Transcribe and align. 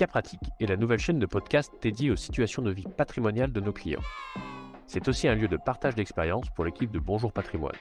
Cas 0.00 0.06
Pratique 0.06 0.40
est 0.58 0.64
la 0.64 0.78
nouvelle 0.78 0.98
chaîne 0.98 1.18
de 1.18 1.26
podcast 1.26 1.74
dédiée 1.82 2.10
aux 2.10 2.16
situations 2.16 2.62
de 2.62 2.70
vie 2.70 2.86
patrimoniale 2.96 3.52
de 3.52 3.60
nos 3.60 3.74
clients. 3.74 4.00
C'est 4.86 5.06
aussi 5.08 5.28
un 5.28 5.34
lieu 5.34 5.46
de 5.46 5.58
partage 5.58 5.94
d'expérience 5.94 6.48
pour 6.56 6.64
l'équipe 6.64 6.90
de 6.90 6.98
Bonjour 6.98 7.34
Patrimoine. 7.34 7.76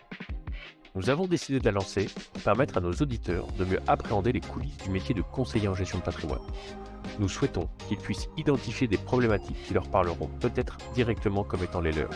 Nous 0.95 1.09
avons 1.09 1.27
décidé 1.27 1.61
de 1.61 1.65
la 1.65 1.71
lancer 1.71 2.09
pour 2.33 2.43
permettre 2.43 2.75
à 2.75 2.81
nos 2.81 2.91
auditeurs 2.91 3.47
de 3.53 3.63
mieux 3.63 3.79
appréhender 3.87 4.33
les 4.33 4.41
coulisses 4.41 4.75
du 4.79 4.89
métier 4.89 5.15
de 5.15 5.21
conseiller 5.21 5.69
en 5.69 5.75
gestion 5.75 5.99
de 5.99 6.03
patrimoine. 6.03 6.41
Nous 7.19 7.29
souhaitons 7.29 7.69
qu'ils 7.87 7.99
puissent 7.99 8.27
identifier 8.35 8.89
des 8.89 8.97
problématiques 8.97 9.63
qui 9.63 9.73
leur 9.73 9.87
parleront 9.87 10.27
peut-être 10.41 10.77
directement 10.93 11.45
comme 11.45 11.63
étant 11.63 11.79
les 11.79 11.93
leurs. 11.93 12.09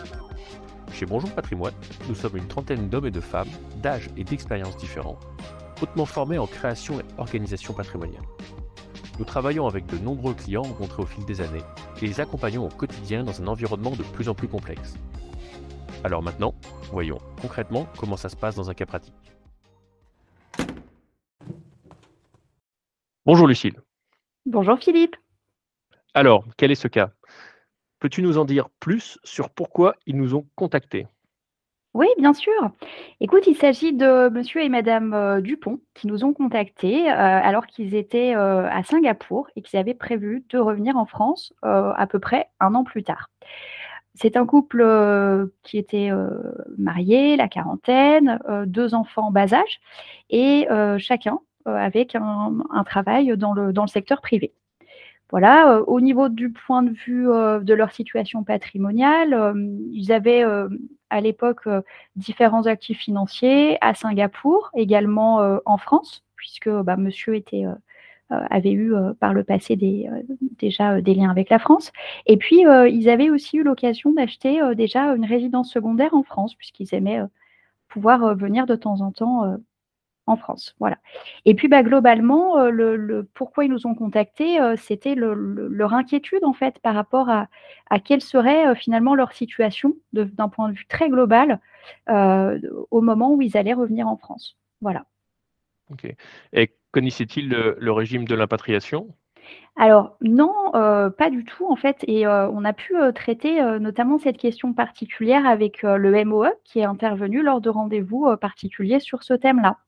Chez 0.92 1.06
Bonjour 1.06 1.32
Patrimoine, 1.32 1.76
nous 2.10 2.16
sommes 2.16 2.36
une 2.36 2.48
trentaine 2.50 2.90
d'hommes 2.90 3.08
et 3.08 3.12
de 3.12 3.22
femmes, 3.22 3.48
d'âge 3.82 4.10
et 4.18 4.26
d'expériences 4.26 4.76
différents, 4.76 5.18
hautement 5.82 6.06
formés 6.06 6.40
en 6.40 6.48
création 6.48 7.00
et 7.00 7.06
organisation 7.18 7.74
patrimoniale. 7.74 8.24
Nous 9.20 9.26
travaillons 9.26 9.68
avec 9.68 9.86
de 9.86 9.98
nombreux 9.98 10.34
clients 10.34 10.64
rencontrés 10.64 11.04
au 11.04 11.06
fil 11.06 11.26
des 11.26 11.42
années 11.42 11.62
et 12.02 12.08
les 12.08 12.20
accompagnons 12.20 12.66
au 12.66 12.70
quotidien 12.70 13.24
dans 13.24 13.42
un 13.42 13.48
environnement 13.48 13.92
de 13.92 14.04
plus 14.04 14.28
en 14.30 14.36
plus 14.36 14.48
complexe. 14.48 14.96
Alors 16.04 16.22
maintenant, 16.22 16.54
voyons 16.92 17.20
concrètement 17.42 17.88
comment 17.98 18.18
ça 18.18 18.30
se 18.30 18.36
passe 18.36 18.56
dans 18.56 18.70
un 18.70 18.74
cas 18.74 18.86
pratique. 18.86 19.14
Bonjour 23.26 23.48
Lucille. 23.48 23.80
Bonjour 24.46 24.78
Philippe. 24.80 25.16
Alors, 26.14 26.46
quel 26.58 26.72
est 26.72 26.76
ce 26.76 26.90
cas? 26.90 27.12
Peux-tu 28.00 28.22
nous 28.22 28.38
en 28.38 28.44
dire 28.44 28.70
plus 28.82 29.18
sur 29.24 29.50
pourquoi 29.50 29.96
ils 30.06 30.18
nous 30.18 30.36
ont 30.36 30.46
contactés? 30.56 31.08
Oui, 31.94 32.08
bien 32.18 32.34
sûr. 32.34 32.72
Écoute, 33.20 33.44
il 33.46 33.56
s'agit 33.56 33.94
de 33.94 34.28
monsieur 34.30 34.64
et 34.64 34.70
madame 34.70 35.14
euh, 35.14 35.42
Dupont 35.42 35.80
qui 35.94 36.08
nous 36.08 36.26
ont 36.26 36.34
contactés 36.34 37.08
euh, 37.12 37.16
alors 37.16 37.68
qu'ils 37.68 37.94
étaient 37.94 38.36
euh, 38.36 38.68
à 38.68 38.82
Singapour 38.84 39.48
et 39.56 39.62
qu'ils 39.62 39.78
avaient 39.78 39.94
prévu 39.94 40.44
de 40.50 40.58
revenir 40.58 40.98
en 40.98 41.06
France 41.06 41.54
à 41.62 42.08
peu 42.08 42.18
près 42.18 42.48
un 42.60 42.74
an 42.74 42.84
plus 42.84 43.04
tard. 43.04 43.30
C'est 44.16 44.38
un 44.38 44.46
couple 44.46 44.86
qui 45.64 45.78
était 45.78 46.12
marié, 46.78 47.36
la 47.36 47.48
quarantaine, 47.48 48.40
deux 48.66 48.94
enfants 48.94 49.28
en 49.28 49.32
bas 49.32 49.54
âge 49.54 49.82
et 50.30 50.68
chacun 51.00 51.40
avec 51.66 52.16
un, 52.16 52.84
travail 52.86 53.36
dans 53.38 53.54
le 53.54 53.88
secteur 53.88 54.22
privé. 54.22 54.54
Voilà, 55.32 55.82
au 55.88 56.00
niveau 56.00 56.30
du 56.30 56.52
point 56.52 56.84
de 56.84 56.92
vue 56.92 57.26
de 57.26 57.74
leur 57.74 57.92
situation 57.92 58.44
patrimoniale, 58.44 59.56
ils 59.92 60.12
avaient 60.12 60.46
à 61.14 61.22
l'époque 61.22 61.70
différents 62.16 62.66
actifs 62.66 63.00
financiers 63.00 63.78
à 63.82 63.94
Singapour, 63.94 64.72
également 64.76 65.60
en 65.66 65.78
France, 65.78 66.24
puisque 66.36 66.70
bah, 66.70 66.98
monsieur 66.98 67.36
était, 67.36 67.66
avait 68.30 68.72
eu 68.72 68.94
par 69.20 69.34
le 69.34 69.44
passé 69.44 69.78
déjà 70.58 71.02
des 71.02 71.14
liens 71.14 71.30
avec 71.30 71.50
la 71.50 71.60
France. 71.60 71.92
Et 72.26 72.38
puis, 72.38 72.64
ils 72.90 73.10
avaient 73.10 73.30
aussi 73.30 73.58
eu 73.58 73.64
l'occasion 73.64 74.12
d'acheter 74.12 74.60
déjà 74.76 75.14
une 75.14 75.26
résidence 75.26 75.72
secondaire 75.72 76.16
en 76.16 76.24
France, 76.24 76.56
puisqu'ils 76.56 76.94
aimaient 76.96 77.22
pouvoir 77.88 78.36
venir 78.36 78.66
de 78.66 78.76
temps 78.76 79.02
en 79.02 79.12
temps 79.12 79.58
en 80.26 80.38
France. 80.38 80.76
Voilà. 80.80 80.98
Et 81.46 81.54
puis 81.54 81.68
bah, 81.68 81.84
globalement, 81.84 82.58
euh, 82.58 82.70
le, 82.70 83.28
pourquoi 83.34 83.66
ils 83.66 83.72
nous 83.72 83.88
ont 83.88 83.96
contactés, 83.96 84.60
euh, 84.60 84.76
c'était 84.78 85.16
leur 85.16 85.94
inquiétude 85.94 86.44
en 86.44 86.54
fait 86.54 86.80
par 86.80 86.96
rapport 86.96 87.30
à, 87.30 87.48
quelle 88.04 88.22
serait 88.22 88.68
euh, 88.68 88.76
finalement 88.76 89.16
leur 89.16 89.34
situation 89.34 89.94
d'un 90.14 90.50
point 90.50 90.70
de 90.70 90.74
vue 90.74 90.88
très 90.88 91.10
global 91.10 91.60
au 92.08 93.02
moment 93.02 93.34
où 93.34 93.42
ils 93.42 93.58
allaient 93.58 93.74
revenir 93.74 94.08
en 94.08 94.18
France. 94.18 94.58
Voilà. 94.82 95.06
Ok. 95.92 96.08
Et 96.54 96.72
connaissait-il 96.92 97.50
le, 97.50 97.92
régime 97.92 98.26
de 98.26 98.36
l'impatriation 98.36 99.08
alors 99.76 100.18
non, 100.22 100.54
pas 100.72 101.30
du 101.32 101.44
tout 101.44 101.66
en 101.68 101.76
fait. 101.76 102.06
Et 102.08 102.28
on 102.28 102.64
a 102.64 102.74
pu 102.74 102.94
traiter 103.16 103.62
notamment 103.80 104.20
cette 104.20 104.38
question 104.38 104.72
particulière 104.72 105.48
avec 105.48 105.82
le 105.82 106.24
MOE 106.24 106.52
qui 106.64 106.80
est 106.80 106.86
intervenu 106.86 107.42
lors 107.42 107.60
de 107.60 107.70
rendez-vous 107.70 108.38
particuliers 108.38 109.00
sur 109.00 109.24
ce 109.24 109.34
thème-là. 109.34 109.80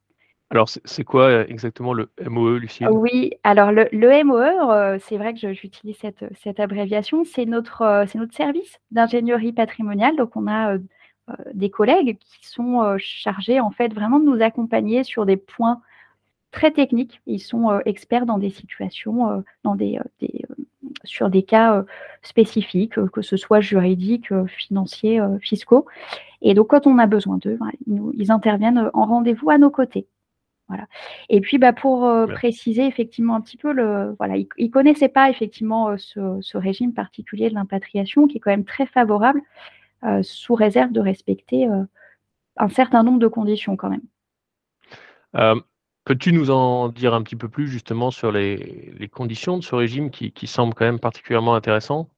Alors, 0.52 0.70
c'est 0.70 1.04
quoi 1.04 1.24
euh, 1.24 1.46
exactement 1.48 1.94
le 1.94 2.12
MOE, 2.24 2.58
Lucille? 2.58 2.88
Oui, 2.92 3.32
alors 3.44 3.72
le, 3.72 4.24
MOE, 4.24 4.72
euh, 4.72 5.00
c'est 5.02 5.18
vrai 5.18 5.34
que 5.34 5.54
j'utilise 5.54 5.98
cette, 5.98 6.60
abréviation, 6.60 7.24
c'est 7.24 7.46
notre, 7.46 7.82
euh, 7.82 8.06
notre 8.14 8.36
service 8.36 8.80
d'ingénierie 8.92 9.54
patrimoniale. 9.54 10.16
Donc, 10.16 10.36
on 10.36 10.48
a 10.48 10.78
des 11.56 11.72
collègues 11.72 12.20
qui 12.20 12.48
sont 12.48 12.96
chargés 13.00 13.60
en 13.60 13.72
fait 13.72 13.92
vraiment 13.92 14.20
de 14.20 14.26
nous 14.26 14.44
accompagner 14.44 15.04
sur 15.04 15.26
des 15.26 15.38
points 15.38 15.82
très 16.52 16.70
techniques. 16.70 17.20
Ils 17.26 17.40
sont 17.40 17.80
experts 17.86 18.28
dans 18.28 18.38
des 18.38 18.52
situations, 18.52 19.44
dans 19.64 19.74
des, 19.74 20.00
sur 21.04 21.32
des 21.32 21.42
cas 21.42 21.84
spécifiques, 22.22 23.04
que 23.08 23.24
ce 23.24 23.38
soit 23.38 23.60
juridiques, 23.60 24.32
financiers, 24.46 25.20
fiscaux. 25.42 25.88
Et 26.44 26.54
donc, 26.54 26.68
quand 26.68 26.86
on 26.86 27.00
a 27.00 27.08
besoin 27.08 27.40
d'eux, 27.40 27.58
ben, 27.60 27.72
ils 28.14 28.32
interviennent 28.32 28.92
en 28.94 29.06
rendez-vous 29.06 29.50
à 29.50 29.58
nos 29.58 29.72
côtés. 29.72 30.06
Voilà. 30.68 30.88
Et 31.30 31.42
puis, 31.42 31.58
bah, 31.58 31.74
pour 31.74 32.06
euh, 32.06 32.26
préciser 32.26 32.86
effectivement 32.86 33.36
un 33.36 33.42
petit 33.42 33.58
peu, 33.58 33.72
le, 33.72 34.16
voilà, 34.18 34.36
il 34.38 34.48
ne 34.60 34.68
connaissait 34.68 35.10
pas 35.10 35.30
effectivement 35.30 35.90
euh, 35.90 35.98
ce, 36.42 36.58
régime 36.58 36.94
particulier 36.94 37.50
de 37.50 37.54
l'impatriation 37.54 38.28
qui 38.28 38.38
est 38.38 38.40
quand 38.40 38.52
même 38.52 38.66
très 38.66 38.88
favorable, 38.88 39.42
euh, 40.04 40.24
sous 40.24 40.56
réserve 40.56 40.92
de 40.92 41.00
respecter 41.00 41.68
un 42.58 42.70
certain 42.70 43.04
nombre 43.04 43.20
de 43.20 43.28
conditions 43.28 43.76
quand 43.76 43.90
même. 43.90 45.64
Peux-tu 46.06 46.34
nous 46.34 46.52
en 46.52 46.90
dire 46.90 47.16
un 47.16 47.24
petit 47.24 47.36
peu 47.36 47.50
plus 47.50 47.68
justement 47.68 48.12
sur 48.12 48.32
les, 48.32 49.10
conditions 49.12 49.58
de 49.58 49.64
ce 49.64 49.76
régime 49.76 50.10
qui, 50.12 50.32
qui 50.32 50.48
semble 50.48 50.74
quand 50.74 50.86
même 50.86 51.00
particulièrement 51.00 51.56
intéressant? 51.56 52.10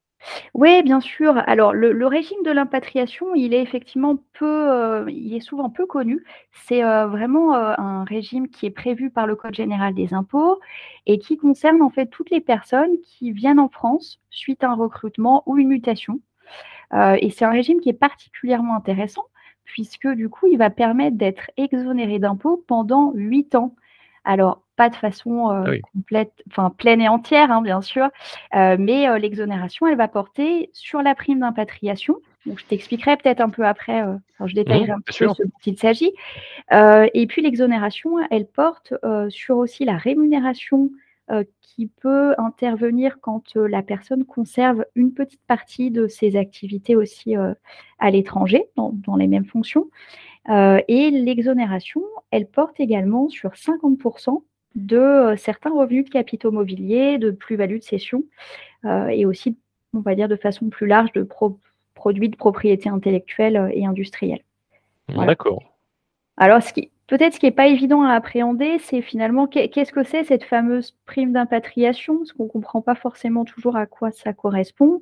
Oui, 0.53 0.83
bien 0.83 0.99
sûr. 0.99 1.41
Alors, 1.47 1.73
le, 1.73 2.07
régime 2.07 2.41
de 2.43 2.51
l'impatriation, 2.51 3.35
il 3.35 3.53
est 3.53 3.61
effectivement 3.61 4.17
peu, 4.33 4.45
euh, 4.69 5.05
il 5.09 5.33
est 5.35 5.39
souvent 5.39 5.69
peu 5.69 5.85
connu. 5.85 6.23
C'est 6.51 6.83
euh, 6.83 7.07
vraiment 7.07 7.55
euh, 7.55 7.73
un 7.77 8.03
régime 8.03 8.49
qui 8.49 8.65
est 8.65 8.71
prévu 8.71 9.09
par 9.09 9.27
le 9.27 9.35
Code 9.35 9.55
général 9.55 9.93
des 9.93 10.13
impôts 10.13 10.59
et 11.05 11.19
qui 11.19 11.37
concerne 11.37 11.81
en 11.81 11.89
fait 11.89 12.07
toutes 12.07 12.29
les 12.29 12.41
personnes 12.41 12.97
qui 13.03 13.31
viennent 13.31 13.59
en 13.59 13.69
France 13.69 14.19
suite 14.29 14.63
à 14.63 14.69
un 14.69 14.75
recrutement 14.75 15.43
ou 15.45 15.57
une 15.57 15.69
mutation. 15.69 16.19
et 16.93 17.29
c'est 17.31 17.45
un 17.45 17.51
régime 17.51 17.79
qui 17.81 17.89
est 17.89 17.93
particulièrement 17.93 18.75
intéressant 18.75 19.25
puisque 19.65 20.07
du 20.07 20.29
coup, 20.29 20.47
il 20.47 20.57
va 20.57 20.69
permettre 20.69 21.17
d'être 21.17 21.51
exonéré 21.57 22.19
d'impôts 22.19 22.63
pendant 22.67 23.11
huit 23.13 23.55
ans. 23.55 23.75
Alors, 24.23 24.63
pas 24.77 24.89
de 24.89 24.95
façon 24.95 25.51
euh, 25.51 25.63
ah 25.65 25.87
complète, 25.93 26.31
enfin 26.49 26.69
pleine 26.69 27.01
et 27.01 27.09
entière, 27.09 27.51
hein, 27.51 27.61
bien 27.61 27.81
sûr, 27.81 28.07
euh, 28.55 28.77
mais 28.79 29.09
euh, 29.09 29.17
l'exonération, 29.17 29.87
elle 29.87 29.97
va 29.97 30.07
porter 30.07 30.69
sur 30.71 31.01
la 31.01 31.15
prime 31.15 31.39
d'impatriation. 31.39 32.17
Donc, 32.45 32.59
je 32.59 32.65
t'expliquerai 32.65 33.17
peut-être 33.17 33.41
un 33.41 33.49
peu 33.49 33.65
après, 33.65 34.05
je 34.45 34.53
détaillerai 34.53 34.87
mmh, 34.87 34.95
un 34.95 35.01
peu 35.01 35.11
ce 35.11 35.25
dont 35.25 35.35
il 35.65 35.77
s'agit. 35.77 36.13
et 36.71 37.27
puis, 37.27 37.41
l'exonération, 37.41 38.11
elle 38.31 38.47
porte 38.47 38.93
sur 39.27 39.57
aussi 39.57 39.83
la 39.83 39.97
rémunération 39.97 40.89
qui 41.59 41.87
peut 41.87 42.35
intervenir 42.37 43.19
quand 43.19 43.53
la 43.55 43.81
personne 43.81 44.23
conserve 44.23 44.85
une 44.95 45.13
petite 45.13 45.41
partie 45.45 45.91
de 45.91 46.07
ses 46.07 46.37
activités 46.37 46.95
aussi 46.95 47.35
à 47.35 48.11
l'étranger, 48.11 48.63
dans, 48.77 48.93
dans, 48.93 49.17
les 49.17 49.27
mêmes 49.27 49.43
fonctions. 49.43 49.89
et 50.47 51.11
l'exonération, 51.11 52.01
elle 52.31 52.47
porte 52.47 52.79
également 52.79 53.27
sur 53.27 53.51
50% 53.51 54.41
de 54.77 54.97
euh, 54.97 55.37
certains 55.37 55.71
revenus 55.71 56.05
de 56.05 56.09
capitaux 56.09 56.51
mobiliers, 56.51 57.17
de 57.17 57.31
plus-value 57.31 57.77
de 57.77 57.83
cession, 57.83 58.23
euh, 58.85 59.07
et 59.07 59.25
aussi, 59.25 59.57
on 59.93 59.99
va 59.99 60.15
dire 60.15 60.29
de 60.29 60.35
façon 60.35 60.69
plus 60.69 60.87
large, 60.87 61.11
de 61.13 61.27
produits 61.95 62.29
de 62.29 62.35
propriété 62.35 62.87
intellectuelle 62.87 63.57
euh, 63.57 63.69
et 63.73 63.85
industrielle. 63.85 64.43
D'accord. 65.09 65.63
Alors, 66.37 66.61
ce 66.61 66.71
qui, 66.73 66.91
peut-être 67.07 67.33
ce 67.33 67.39
qui 67.39 67.47
n'est 67.47 67.51
pas 67.51 67.67
évident 67.67 68.03
à 68.03 68.13
appréhender, 68.13 68.77
c'est 68.79 69.01
finalement 69.01 69.47
qu'est-ce 69.47 69.91
que 69.91 70.03
c'est 70.03 70.23
cette 70.23 70.43
fameuse 70.43 70.95
prime 71.07 71.33
d'impatriation, 71.33 72.19
parce 72.19 72.33
qu'on 72.33 72.43
ne 72.43 72.49
comprend 72.49 72.81
pas 72.81 72.95
forcément 72.95 73.45
toujours 73.45 73.77
à 73.77 73.87
quoi 73.87 74.11
ça 74.11 74.33
correspond. 74.33 75.01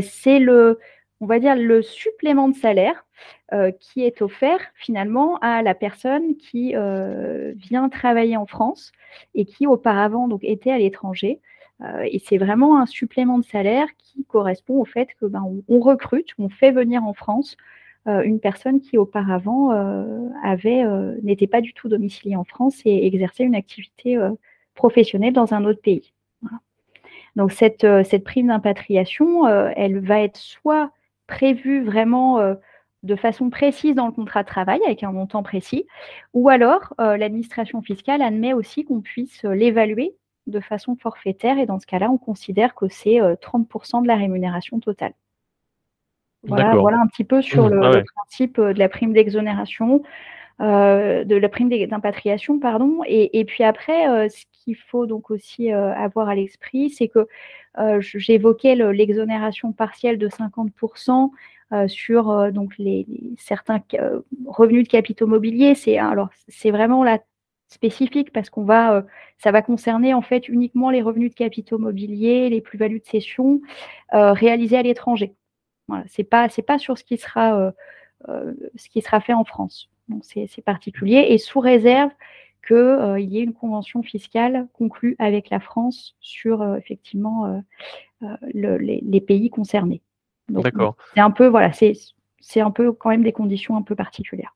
c'est 0.00 0.40
le, 0.40 0.80
on 1.20 1.26
va 1.26 1.38
dire, 1.38 1.56
le 1.56 1.82
supplément 1.82 2.48
de 2.48 2.54
salaire 2.54 3.06
euh, 3.52 3.70
qui 3.70 4.02
est 4.02 4.22
offert 4.22 4.60
finalement 4.74 5.38
à 5.38 5.62
la 5.62 5.74
personne 5.74 6.36
qui 6.36 6.74
euh, 6.74 7.52
vient 7.56 7.88
travailler 7.88 8.36
en 8.36 8.46
France 8.46 8.92
et 9.34 9.44
qui 9.44 9.66
auparavant 9.66 10.28
était 10.42 10.72
à 10.72 10.78
l'étranger. 10.78 11.40
Euh, 11.82 12.06
et 12.10 12.18
c'est 12.18 12.38
vraiment 12.38 12.80
un 12.80 12.86
supplément 12.86 13.38
de 13.38 13.44
salaire 13.44 13.86
qui 13.98 14.24
correspond 14.24 14.80
au 14.80 14.84
fait 14.84 15.08
que 15.20 15.26
ben, 15.26 15.44
on, 15.68 15.80
recrute, 15.80 16.30
on 16.38 16.48
fait 16.48 16.72
venir 16.72 17.04
en 17.04 17.14
France 17.14 17.56
une 18.08 18.38
personne 18.38 18.80
qui 18.80 18.98
auparavant 18.98 19.72
n'était 21.24 21.48
pas 21.48 21.60
du 21.60 21.72
tout 21.72 21.88
domiciliée 21.88 22.36
en 22.36 22.44
France 22.44 22.80
et 22.84 23.04
exerçait 23.04 23.42
une 23.42 23.56
activité 23.56 24.16
professionnelle 24.76 25.32
dans 25.32 25.54
un 25.54 25.64
autre 25.64 25.80
pays. 25.80 26.12
Donc 27.34 27.50
cette, 27.50 27.84
cette 28.04 28.22
prime 28.22 28.46
d'impatriation, 28.46 29.48
elle 29.48 29.98
va 29.98 30.20
être 30.20 30.36
soit 30.36 30.92
prévu 31.26 31.84
vraiment 31.84 32.38
euh, 32.38 32.54
de 33.02 33.16
façon 33.16 33.50
précise 33.50 33.94
dans 33.94 34.06
le 34.06 34.12
contrat 34.12 34.42
de 34.42 34.48
travail 34.48 34.80
avec 34.84 35.02
un 35.02 35.12
montant 35.12 35.42
précis, 35.42 35.86
ou 36.34 36.48
alors 36.48 36.94
euh, 37.00 37.16
l'administration 37.16 37.82
fiscale 37.82 38.22
admet 38.22 38.52
aussi 38.52 38.84
qu'on 38.84 39.00
puisse 39.00 39.44
euh, 39.44 39.54
l'évaluer 39.54 40.14
de 40.46 40.60
façon 40.60 40.96
forfaitaire 40.96 41.58
et 41.58 41.66
dans 41.66 41.78
ce 41.78 41.86
cas-là, 41.86 42.10
on 42.10 42.18
considère 42.18 42.74
que 42.74 42.88
c'est 42.88 43.18
30% 43.18 44.02
de 44.02 44.06
la 44.06 44.14
rémunération 44.14 44.78
totale. 44.78 45.12
Voilà, 46.44 46.76
voilà 46.76 47.00
un 47.00 47.08
petit 47.08 47.24
peu 47.24 47.42
sur 47.42 47.66
mmh. 47.66 47.74
le, 47.74 47.84
ah 47.84 48.02
principe 48.14 48.60
de 48.60 48.78
la 48.78 48.88
prime 48.88 49.12
d'exonération, 49.12 50.04
de 50.60 51.34
la 51.34 51.48
prime 51.48 51.68
d'impatriation, 51.68 52.60
pardon. 52.60 53.00
Et, 53.08 53.44
puis 53.44 53.64
après, 53.64 54.28
ce 54.28 54.44
qu'il 54.52 54.76
faut 54.76 55.06
donc 55.06 55.32
aussi 55.32 55.72
avoir 55.72 56.28
à 56.28 56.36
l'esprit, 56.36 56.90
c'est 56.90 57.08
que 57.08 57.26
j'évoquais 57.98 58.74
l'exonération 58.74 59.72
partielle 59.72 60.18
de 60.18 60.28
50% 60.28 61.30
sur 61.88 62.52
donc 62.52 62.76
les, 62.78 63.06
certains 63.38 63.80
revenus 64.46 64.84
de 64.84 64.88
capitaux 64.88 65.26
mobiliers. 65.26 65.74
C'est 65.74 65.98
alors 65.98 66.30
c'est 66.48 66.70
vraiment 66.70 67.04
la 67.04 67.18
spécifique 67.68 68.32
parce 68.32 68.48
qu'on 68.48 68.64
va 68.64 69.04
ça 69.38 69.50
va 69.50 69.62
concerner 69.62 70.14
en 70.14 70.22
fait 70.22 70.48
uniquement 70.48 70.90
les 70.90 71.02
revenus 71.02 71.30
de 71.30 71.36
capitaux 71.36 71.78
mobiliers, 71.78 72.48
les 72.48 72.60
plus-values 72.60 73.00
de 73.00 73.06
cession 73.06 73.60
réalisées 74.12 74.78
à 74.78 74.82
l'étranger. 74.82 75.34
Voilà, 75.88 76.04
c'est 76.08 76.24
pas 76.24 76.48
c'est 76.48 76.62
pas 76.62 76.78
sur 76.78 76.96
ce 76.96 77.04
qui 77.04 77.18
sera 77.18 77.72
ce 78.26 78.88
qui 78.88 79.02
sera 79.02 79.20
fait 79.20 79.34
en 79.34 79.44
France. 79.44 79.90
Donc 80.08 80.24
c'est 80.24 80.64
particulier 80.64 81.26
et 81.30 81.38
sous 81.38 81.60
réserve 81.60 82.10
qu'il 82.66 82.76
euh, 82.76 83.20
y 83.20 83.38
ait 83.38 83.42
une 83.42 83.54
convention 83.54 84.02
fiscale 84.02 84.66
conclue 84.72 85.16
avec 85.18 85.50
la 85.50 85.60
France 85.60 86.16
sur 86.20 86.62
euh, 86.62 86.76
effectivement 86.76 87.62
euh, 88.22 88.36
les, 88.52 89.20
pays 89.20 89.50
concernés. 89.50 90.02
D'accord. 90.48 90.96
C'est 91.14 91.20
un 91.20 91.30
peu 91.30 91.46
voilà, 91.46 91.72
c'est 91.72 92.60
un 92.60 92.70
peu 92.70 92.92
quand 92.92 93.10
même 93.10 93.22
des 93.22 93.32
conditions 93.32 93.76
un 93.76 93.82
peu 93.82 93.94
particulières. 93.94 94.55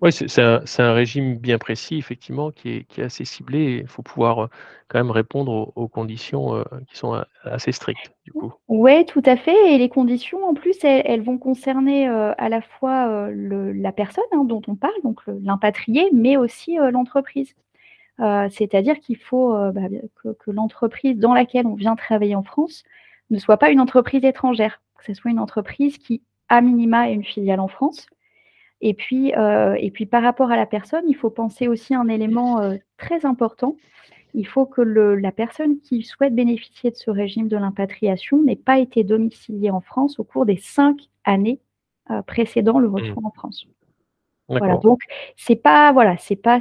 Oui, 0.00 0.12
c'est 0.12 0.40
un, 0.40 0.92
régime 0.92 1.38
bien 1.38 1.58
précis, 1.58 1.98
effectivement, 1.98 2.52
qui 2.52 2.86
est, 2.96 2.98
assez 3.00 3.24
ciblé. 3.24 3.80
Il 3.82 3.88
faut 3.88 4.02
pouvoir 4.02 4.48
quand 4.86 4.98
même 4.98 5.10
répondre 5.10 5.72
aux, 5.74 5.88
conditions 5.88 6.62
qui 6.86 6.96
sont 6.96 7.20
assez 7.42 7.72
strictes, 7.72 8.12
du. 8.24 8.32
Oui, 8.68 9.04
tout 9.06 9.22
à 9.24 9.36
fait. 9.36 9.74
Et 9.74 9.78
les 9.78 9.88
conditions, 9.88 10.44
en 10.44 10.54
plus, 10.54 10.76
elles, 10.84 11.22
vont 11.22 11.36
concerner 11.36 12.06
à 12.06 12.48
la 12.48 12.60
fois 12.62 13.28
la 13.32 13.90
personne 13.90 14.22
hein, 14.30 14.44
dont 14.44 14.62
on 14.68 14.76
parle, 14.76 14.94
donc 15.02 15.20
l'impatrié, 15.26 16.08
mais 16.12 16.36
aussi 16.36 16.76
l'entreprise. 16.92 17.56
C'est-à-dire 18.18 19.00
qu'il 19.00 19.16
faut 19.16 19.52
bah, 19.72 19.88
que, 20.22 20.50
l'entreprise 20.52 21.18
dans 21.18 21.34
laquelle 21.34 21.66
on 21.66 21.74
vient 21.74 21.96
travailler 21.96 22.36
en 22.36 22.44
France 22.44 22.84
ne 23.30 23.38
soit 23.38 23.56
pas 23.56 23.70
une 23.70 23.80
entreprise 23.80 24.24
étrangère, 24.24 24.80
que 24.96 25.04
ce 25.04 25.14
soit 25.14 25.32
une 25.32 25.40
entreprise 25.40 25.98
qui, 25.98 26.22
à 26.48 26.60
minima, 26.60 27.10
ait 27.10 27.14
une 27.14 27.24
filiale 27.24 27.58
en 27.58 27.68
France 27.68 28.06
et 28.80 28.94
puis, 28.94 29.34
euh, 29.36 29.74
et 29.78 29.90
puis 29.90 30.06
par 30.06 30.22
rapport 30.22 30.50
à 30.50 30.56
la 30.56 30.66
personne, 30.66 31.04
il 31.08 31.16
faut 31.16 31.30
penser 31.30 31.68
aussi 31.68 31.94
à 31.94 32.00
un 32.00 32.08
élément 32.08 32.60
euh, 32.60 32.76
très 32.96 33.26
important. 33.26 33.76
Il 34.34 34.46
faut 34.46 34.66
que 34.66 34.82
la 34.82 35.32
personne 35.32 35.80
qui 35.80 36.02
souhaite 36.02 36.34
bénéficier 36.34 36.90
de 36.90 36.96
ce 36.96 37.10
régime 37.10 37.48
de 37.48 37.56
l'impatriation 37.56 38.42
n'ait 38.42 38.56
pas 38.56 38.78
été 38.78 39.02
domiciliée 39.02 39.70
en 39.70 39.80
France 39.80 40.20
au 40.20 40.24
cours 40.24 40.46
des 40.46 40.58
cinq 40.58 41.08
années 41.24 41.60
euh, 42.10 42.22
précédant 42.22 42.78
le 42.78 42.88
mmh. 42.88 42.94
retour 42.94 43.26
en 43.26 43.30
France. 43.30 43.66
Voilà, 44.48 44.76
donc 44.78 45.00
c'est 45.36 45.56
pas, 45.56 45.92
voilà, 45.92 46.16
c'est 46.16 46.36
pas, 46.36 46.60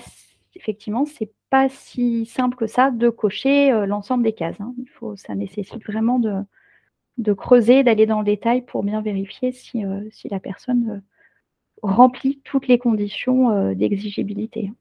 effectivement, 0.55 1.05
c'est 1.05 1.31
pas 1.49 1.69
si 1.69 2.25
simple 2.25 2.57
que 2.57 2.67
ça 2.67 2.91
de 2.91 3.07
cocher 3.07 3.71
l'ensemble 3.85 4.23
des 4.23 4.33
cases. 4.33 4.59
Hein. 4.59 4.73
Il 4.77 4.89
faut, 4.89 5.15
ça 5.15 5.35
nécessite 5.35 5.85
vraiment 5.85 6.19
de, 6.19 6.41
de 7.17 7.31
creuser, 7.31 7.83
d'aller 7.83 8.05
dans 8.05 8.19
le 8.19 8.25
détail 8.25 8.63
pour 8.63 8.83
bien 8.83 9.01
vérifier 9.01 9.53
si, 9.53 9.83
si 10.11 10.27
la 10.27 10.41
personne 10.41 11.01
remplit 11.81 12.41
toutes 12.44 12.68
les 12.68 12.79
conditions 12.79 13.51
euh, 13.51 13.74
d'exigibilité. 13.74 14.71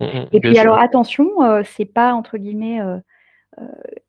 Mmh, 0.00 0.04
mmh, 0.04 0.26
et 0.32 0.40
puis 0.40 0.58
alors 0.58 0.78
attention, 0.78 1.42
euh, 1.42 1.62
c'est 1.64 1.86
pas 1.86 2.12
entre 2.12 2.36
guillemets 2.36 2.80
euh, 2.80 2.98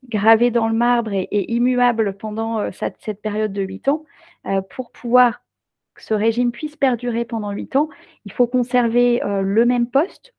gravé 0.08 0.50
dans 0.50 0.68
le 0.68 0.74
marbre 0.74 1.12
et, 1.12 1.52
immuable 1.52 2.16
pendant 2.16 2.70
cette, 2.70 3.22
période 3.22 3.52
de 3.52 3.62
8 3.62 3.88
ans. 3.88 4.04
pour 4.68 4.90
pouvoir 4.90 5.40
que 5.94 6.02
ce 6.02 6.12
régime 6.12 6.52
puisse 6.52 6.76
perdurer 6.76 7.24
pendant 7.24 7.50
8 7.50 7.76
ans, 7.76 7.88
il 8.26 8.32
faut 8.32 8.46
conserver 8.46 9.20
le 9.24 9.64
même 9.64 9.86
poste 9.86 10.34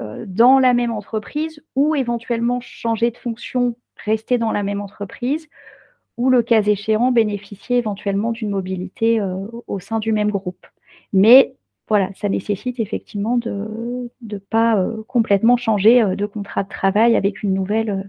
dans 0.00 0.58
la 0.58 0.74
même 0.74 0.90
entreprise 0.90 1.62
ou 1.76 1.94
éventuellement 1.94 2.60
changer 2.60 3.12
de 3.12 3.16
fonction, 3.16 3.76
rester 4.04 4.38
dans 4.38 4.50
la 4.50 4.64
même 4.64 4.80
entreprise 4.80 5.48
ou 6.16 6.28
le 6.28 6.42
cas 6.42 6.62
échéant 6.62 7.12
bénéficier 7.12 7.78
éventuellement 7.78 8.32
d'une 8.32 8.50
mobilité 8.50 9.20
au 9.68 9.78
sein 9.78 10.00
du 10.00 10.10
même 10.10 10.32
groupe. 10.32 10.66
Mais 11.16 11.54
voilà, 11.88 12.10
ça 12.14 12.28
nécessite 12.28 12.78
effectivement 12.78 13.38
de 13.38 14.10
ne 14.20 14.38
pas 14.38 14.76
euh, 14.76 15.02
complètement 15.08 15.56
changer 15.56 16.02
euh, 16.02 16.14
de 16.14 16.26
contrat 16.26 16.62
de 16.62 16.68
travail 16.68 17.16
avec 17.16 17.42
une 17.42 17.54
nouvelle 17.54 17.90
euh, 17.90 18.02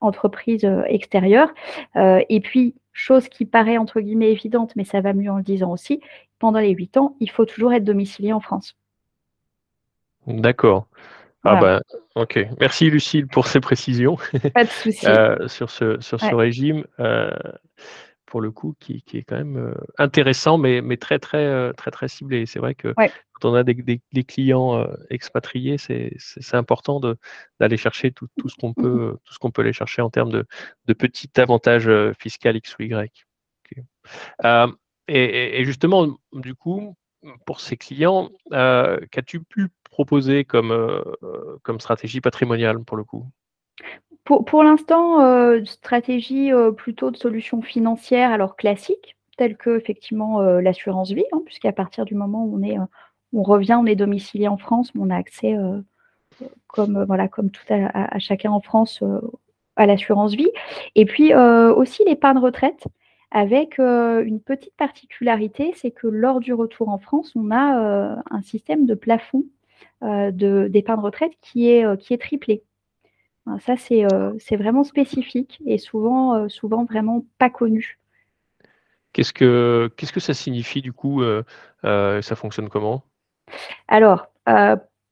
entreprise 0.00 0.68
extérieure. 0.86 1.48
et 1.96 2.40
puis, 2.40 2.74
chose 2.92 3.28
qui 3.28 3.46
paraît 3.46 3.78
entre 3.78 4.02
guillemets 4.02 4.30
évidente, 4.30 4.76
mais 4.76 4.84
ça 4.84 5.00
va 5.00 5.14
mieux 5.14 5.30
en 5.30 5.38
le 5.38 5.42
disant 5.42 5.72
aussi, 5.72 6.00
pendant 6.38 6.58
les 6.58 6.72
huit 6.72 6.98
ans, 6.98 7.16
il 7.20 7.30
faut 7.30 7.46
toujours 7.46 7.72
être 7.72 7.84
domicilié 7.84 8.34
en 8.34 8.40
France. 8.40 8.76
D'accord. 10.26 10.86
Ah 11.42 11.56
bah, 11.56 11.80
ok. 12.16 12.38
Merci 12.60 12.90
Lucille 12.90 13.26
pour 13.28 13.46
ces 13.46 13.60
précisions. 13.60 14.18
Pas 14.52 14.64
de 14.64 14.68
souci. 14.82 15.06
sur 15.46 15.70
ce, 15.70 15.98
sur 16.00 16.20
ce 16.20 16.34
régime 16.34 16.84
pour 18.34 18.40
le 18.40 18.50
coup, 18.50 18.74
qui, 18.80 19.00
est 19.12 19.22
quand 19.22 19.36
même 19.36 19.56
euh, 19.56 19.74
intéressant, 19.96 20.58
mais, 20.58 20.82
mais 20.82 20.96
très, 20.96 21.20
très, 21.20 21.46
euh, 21.46 21.72
très, 21.72 21.92
très 21.92 22.08
ciblé. 22.08 22.46
C'est 22.46 22.58
vrai 22.58 22.74
que 22.74 22.92
quand 23.32 23.48
on 23.48 23.54
a 23.54 23.62
des, 23.62 23.74
des, 23.74 24.24
clients 24.24 24.74
euh, 24.74 24.92
expatriés, 25.08 25.78
c'est 25.78 26.16
important 26.52 26.98
d'aller 27.60 27.76
chercher 27.76 28.10
tout, 28.10 28.26
tout 28.36 28.48
ce 28.48 28.56
qu'on 28.56 28.70
mmh 28.70 28.82
peut, 28.82 29.16
tout 29.24 29.34
ce 29.34 29.38
qu'on 29.38 29.52
peut 29.52 29.62
aller 29.62 29.72
chercher 29.72 30.02
en 30.02 30.10
termes 30.10 30.32
de, 30.32 30.44
de 30.86 30.92
petits 30.94 31.30
avantages 31.36 31.88
fiscaux 32.18 32.50
X 32.50 32.74
ou 32.80 32.82
Y. 32.82 33.24
et, 35.06 35.64
justement, 35.64 36.18
du 36.32 36.56
coup, 36.56 36.96
pour 37.46 37.60
ces 37.60 37.76
clients, 37.76 38.30
qu'as-tu 38.50 39.44
pu 39.44 39.68
proposer 39.84 40.44
comme, 40.44 41.04
comme 41.62 41.78
stratégie 41.78 42.20
patrimoniale 42.20 42.82
pour 42.82 42.96
le 42.96 43.04
coup? 43.04 43.30
Pour, 44.24 44.62
l'instant, 44.62 45.20
euh, 45.20 45.62
stratégie 45.66 46.50
euh, 46.50 46.70
plutôt 46.72 47.10
de 47.10 47.16
solutions 47.16 47.60
financières, 47.60 48.30
alors 48.30 48.56
classiques, 48.56 49.16
telles 49.36 49.56
que 49.56 49.76
effectivement 49.76 50.40
euh, 50.40 50.62
l'assurance 50.62 51.10
vie, 51.10 51.26
hein, 51.32 51.42
puisqu'à 51.44 51.72
partir 51.72 52.06
du 52.06 52.14
moment 52.14 52.44
où 52.44 52.58
on 52.58 52.62
est, 52.62 52.78
on 53.34 53.42
revient, 53.42 53.76
on 53.78 53.84
est 53.84 53.96
domicilié 53.96 54.48
en 54.48 54.56
France, 54.56 54.90
on 54.98 55.10
a 55.10 55.16
accès, 55.16 55.54
comme 56.68 57.04
voilà, 57.04 57.28
comme 57.28 57.50
tout 57.50 57.64
à, 57.68 58.18
chacun 58.18 58.50
en 58.50 58.60
France, 58.60 59.02
à 59.76 59.86
l'assurance 59.86 60.34
vie. 60.34 60.50
Et 60.94 61.04
puis 61.04 61.34
aussi 61.34 62.04
l'épargne 62.06 62.38
retraite, 62.38 62.84
avec 63.30 63.78
une 63.78 64.40
petite 64.40 64.74
particularité, 64.76 65.72
c'est 65.76 65.90
que 65.90 66.06
lors 66.06 66.40
du 66.40 66.54
retour 66.54 66.88
en 66.88 66.98
France, 66.98 67.32
on 67.34 67.50
a 67.50 68.22
un 68.30 68.42
système 68.42 68.86
de 68.86 68.94
plafond 68.94 69.44
d'épargne 70.00 71.00
retraite 71.00 71.32
qui 71.42 71.68
est, 71.68 72.00
qui 72.00 72.14
est 72.14 72.18
triplé. 72.18 72.62
Ça, 73.60 73.74
euh, 73.92 74.32
c'est 74.38 74.56
vraiment 74.56 74.84
spécifique 74.84 75.60
et 75.66 75.76
souvent, 75.76 76.34
euh, 76.34 76.48
souvent 76.48 76.84
vraiment 76.84 77.24
pas 77.38 77.50
connu. 77.50 77.98
Qu'est-ce 79.12 79.32
que, 79.32 79.90
qu'est-ce 79.96 80.12
que 80.12 80.20
ça 80.20 80.34
signifie 80.34 80.80
du 80.80 80.92
coup 80.92 81.22
euh, 81.22 81.42
Ça 81.82 82.36
fonctionne 82.36 82.68
comment? 82.68 83.02
Alors, 83.86 84.26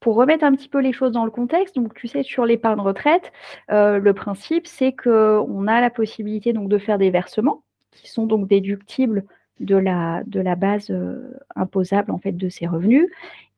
pour 0.00 0.16
remettre 0.16 0.44
un 0.44 0.54
petit 0.54 0.68
peu 0.68 0.80
les 0.80 0.92
choses 0.92 1.12
dans 1.12 1.24
le 1.24 1.30
contexte, 1.30 1.76
donc 1.76 1.94
tu 1.94 2.08
sais, 2.08 2.22
sur 2.22 2.44
l'épargne 2.44 2.80
retraite, 2.80 3.32
le 3.68 4.10
principe, 4.12 4.66
c'est 4.66 4.92
qu'on 4.92 5.68
a 5.68 5.80
la 5.80 5.90
possibilité 5.90 6.52
donc, 6.52 6.68
de 6.68 6.78
faire 6.78 6.98
des 6.98 7.10
versements 7.10 7.62
qui 7.92 8.10
sont 8.10 8.26
donc 8.26 8.48
déductibles 8.48 9.24
de 9.60 9.76
la, 9.76 10.22
de 10.26 10.40
la 10.40 10.56
base 10.56 10.92
imposable 11.54 12.10
en 12.10 12.18
fait 12.18 12.32
de 12.32 12.48
ces 12.48 12.66
revenus 12.66 13.08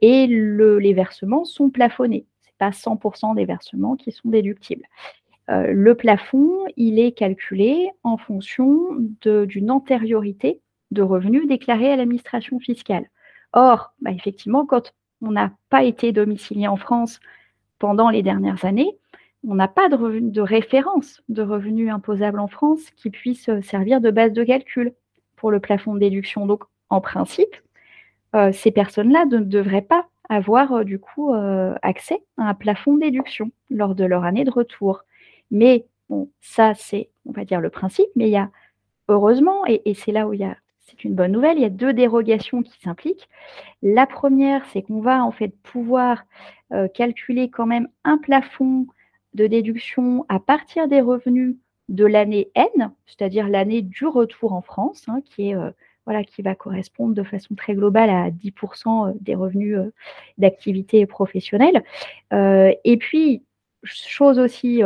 et 0.02 0.26
les 0.26 0.92
versements 0.92 1.44
sont 1.44 1.70
plafonnés 1.70 2.26
pas 2.58 2.70
100% 2.70 3.34
des 3.34 3.44
versements 3.44 3.96
qui 3.96 4.12
sont 4.12 4.28
déductibles. 4.28 4.86
Euh, 5.50 5.72
le 5.72 5.94
plafond, 5.94 6.64
il 6.76 6.98
est 6.98 7.12
calculé 7.12 7.90
en 8.02 8.16
fonction 8.16 8.96
d'une 9.22 9.70
antériorité 9.70 10.60
de 10.90 11.02
revenus 11.02 11.46
déclarés 11.46 11.92
à 11.92 11.96
l'administration 11.96 12.58
fiscale. 12.58 13.08
Or, 13.52 13.92
bah, 14.00 14.10
effectivement, 14.10 14.64
quand 14.64 14.94
on 15.20 15.30
n'a 15.30 15.52
pas 15.68 15.84
été 15.84 16.12
domicilié 16.12 16.66
en 16.66 16.76
France 16.76 17.20
pendant 17.78 18.10
les 18.10 18.22
dernières 18.22 18.64
années, 18.64 18.98
on 19.46 19.54
n'a 19.54 19.68
pas 19.68 19.88
de, 19.88 20.20
de, 20.20 20.40
référence 20.40 21.22
de 21.28 21.42
revenus 21.42 21.90
imposables 21.90 22.40
en 22.40 22.48
France 22.48 22.90
qui 22.96 23.10
puisse 23.10 23.50
servir 23.60 24.00
de 24.00 24.10
base 24.10 24.32
de 24.32 24.42
calcul 24.42 24.94
pour 25.36 25.50
le 25.50 25.60
plafond 25.60 25.94
de 25.94 26.00
déduction. 26.00 26.46
Donc, 26.46 26.64
en 26.88 27.02
principe, 27.02 27.54
euh, 28.34 28.52
ces 28.52 28.70
personnes-là 28.70 29.26
ne 29.26 29.38
devraient 29.38 29.82
pas 29.82 30.08
avoir 30.28 30.72
euh, 30.72 30.84
du 30.84 30.98
coup 30.98 31.32
euh, 31.32 31.74
accès 31.82 32.22
à 32.38 32.48
un 32.48 32.54
plafond 32.54 32.94
de 32.94 33.00
déduction 33.00 33.50
lors 33.70 33.94
de 33.94 34.04
leur 34.04 34.24
année 34.24 34.44
de 34.44 34.50
retour. 34.50 35.02
Mais 35.50 35.86
bon, 36.08 36.30
ça 36.40 36.74
c'est, 36.74 37.10
on 37.26 37.32
va 37.32 37.44
dire, 37.44 37.60
le 37.60 37.70
principe, 37.70 38.08
mais 38.16 38.28
il 38.28 38.32
y 38.32 38.36
a, 38.36 38.50
heureusement, 39.08 39.64
et, 39.66 39.94
c'est 39.94 40.12
là 40.12 40.26
où 40.26 40.32
il 40.32 40.40
y 40.40 40.44
a, 40.44 40.56
c'est 40.80 41.04
une 41.04 41.14
bonne 41.14 41.32
nouvelle, 41.32 41.58
il 41.58 41.62
y 41.62 41.66
a 41.66 41.70
deux 41.70 41.92
dérogations 41.92 42.62
qui 42.62 42.78
s'impliquent. 42.80 43.28
La 43.82 44.06
première, 44.06 44.64
c'est 44.72 44.82
qu'on 44.82 45.00
va 45.00 45.24
en 45.24 45.30
fait 45.30 45.54
pouvoir 45.62 46.24
euh, 46.72 46.88
calculer 46.88 47.50
quand 47.50 47.66
même 47.66 47.88
un 48.04 48.18
plafond 48.18 48.86
de 49.34 49.46
déduction 49.46 50.24
à 50.28 50.40
partir 50.40 50.88
des 50.88 51.00
revenus 51.00 51.56
de 51.88 52.06
l'année 52.06 52.50
N, 52.54 52.92
c'est-à-dire 53.06 53.48
l'année 53.48 53.82
du 53.82 54.06
retour 54.06 54.52
en 54.54 54.62
France, 54.62 55.04
hein, 55.08 55.20
qui 55.24 55.50
est 55.50 55.56
voilà, 56.06 56.24
qui 56.24 56.42
va 56.42 56.54
correspondre 56.54 57.14
de 57.14 57.22
façon 57.22 57.54
très 57.54 57.74
globale 57.74 58.10
à 58.10 58.30
10% 58.30 59.16
des 59.20 59.34
revenus 59.34 59.78
d'activité 60.38 61.06
professionnelle. 61.06 61.82
et 62.32 62.96
puis, 62.98 63.42
chose 63.84 64.38
aussi 64.38 64.82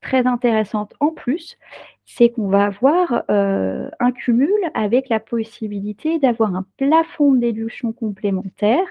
très 0.00 0.26
intéressante 0.26 0.94
en 1.00 1.08
plus, 1.08 1.58
c'est 2.04 2.30
qu'on 2.30 2.48
va 2.48 2.64
avoir 2.64 3.24
un 3.28 4.12
cumul 4.12 4.50
avec 4.74 5.08
la 5.08 5.20
possibilité 5.20 6.18
d'avoir 6.18 6.54
un 6.54 6.66
plafond 6.76 7.32
de 7.32 7.40
déduction 7.40 7.92
complémentaire 7.92 8.86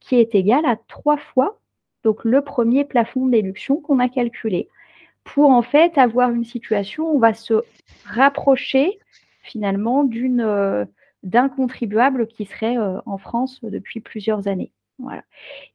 qui 0.00 0.16
est 0.16 0.34
égal 0.34 0.64
à 0.66 0.76
trois 0.88 1.16
fois 1.16 1.58
donc 2.04 2.24
le 2.24 2.42
premier 2.42 2.84
plafond 2.84 3.26
de 3.26 3.32
déduction 3.32 3.80
qu'on 3.80 3.98
a 3.98 4.08
calculé 4.08 4.68
pour 5.24 5.50
en 5.50 5.62
fait 5.62 5.98
avoir 5.98 6.30
une 6.30 6.44
situation 6.44 7.04
où 7.10 7.16
on 7.16 7.18
va 7.18 7.34
se 7.34 7.62
rapprocher 8.04 8.98
finalement 9.42 10.04
d'une 10.04 10.86
d'un 11.22 11.48
contribuable 11.48 12.26
qui 12.26 12.44
serait 12.44 12.76
en 12.78 13.18
France 13.18 13.60
depuis 13.62 14.00
plusieurs 14.00 14.48
années. 14.48 14.72
Voilà. 14.98 15.22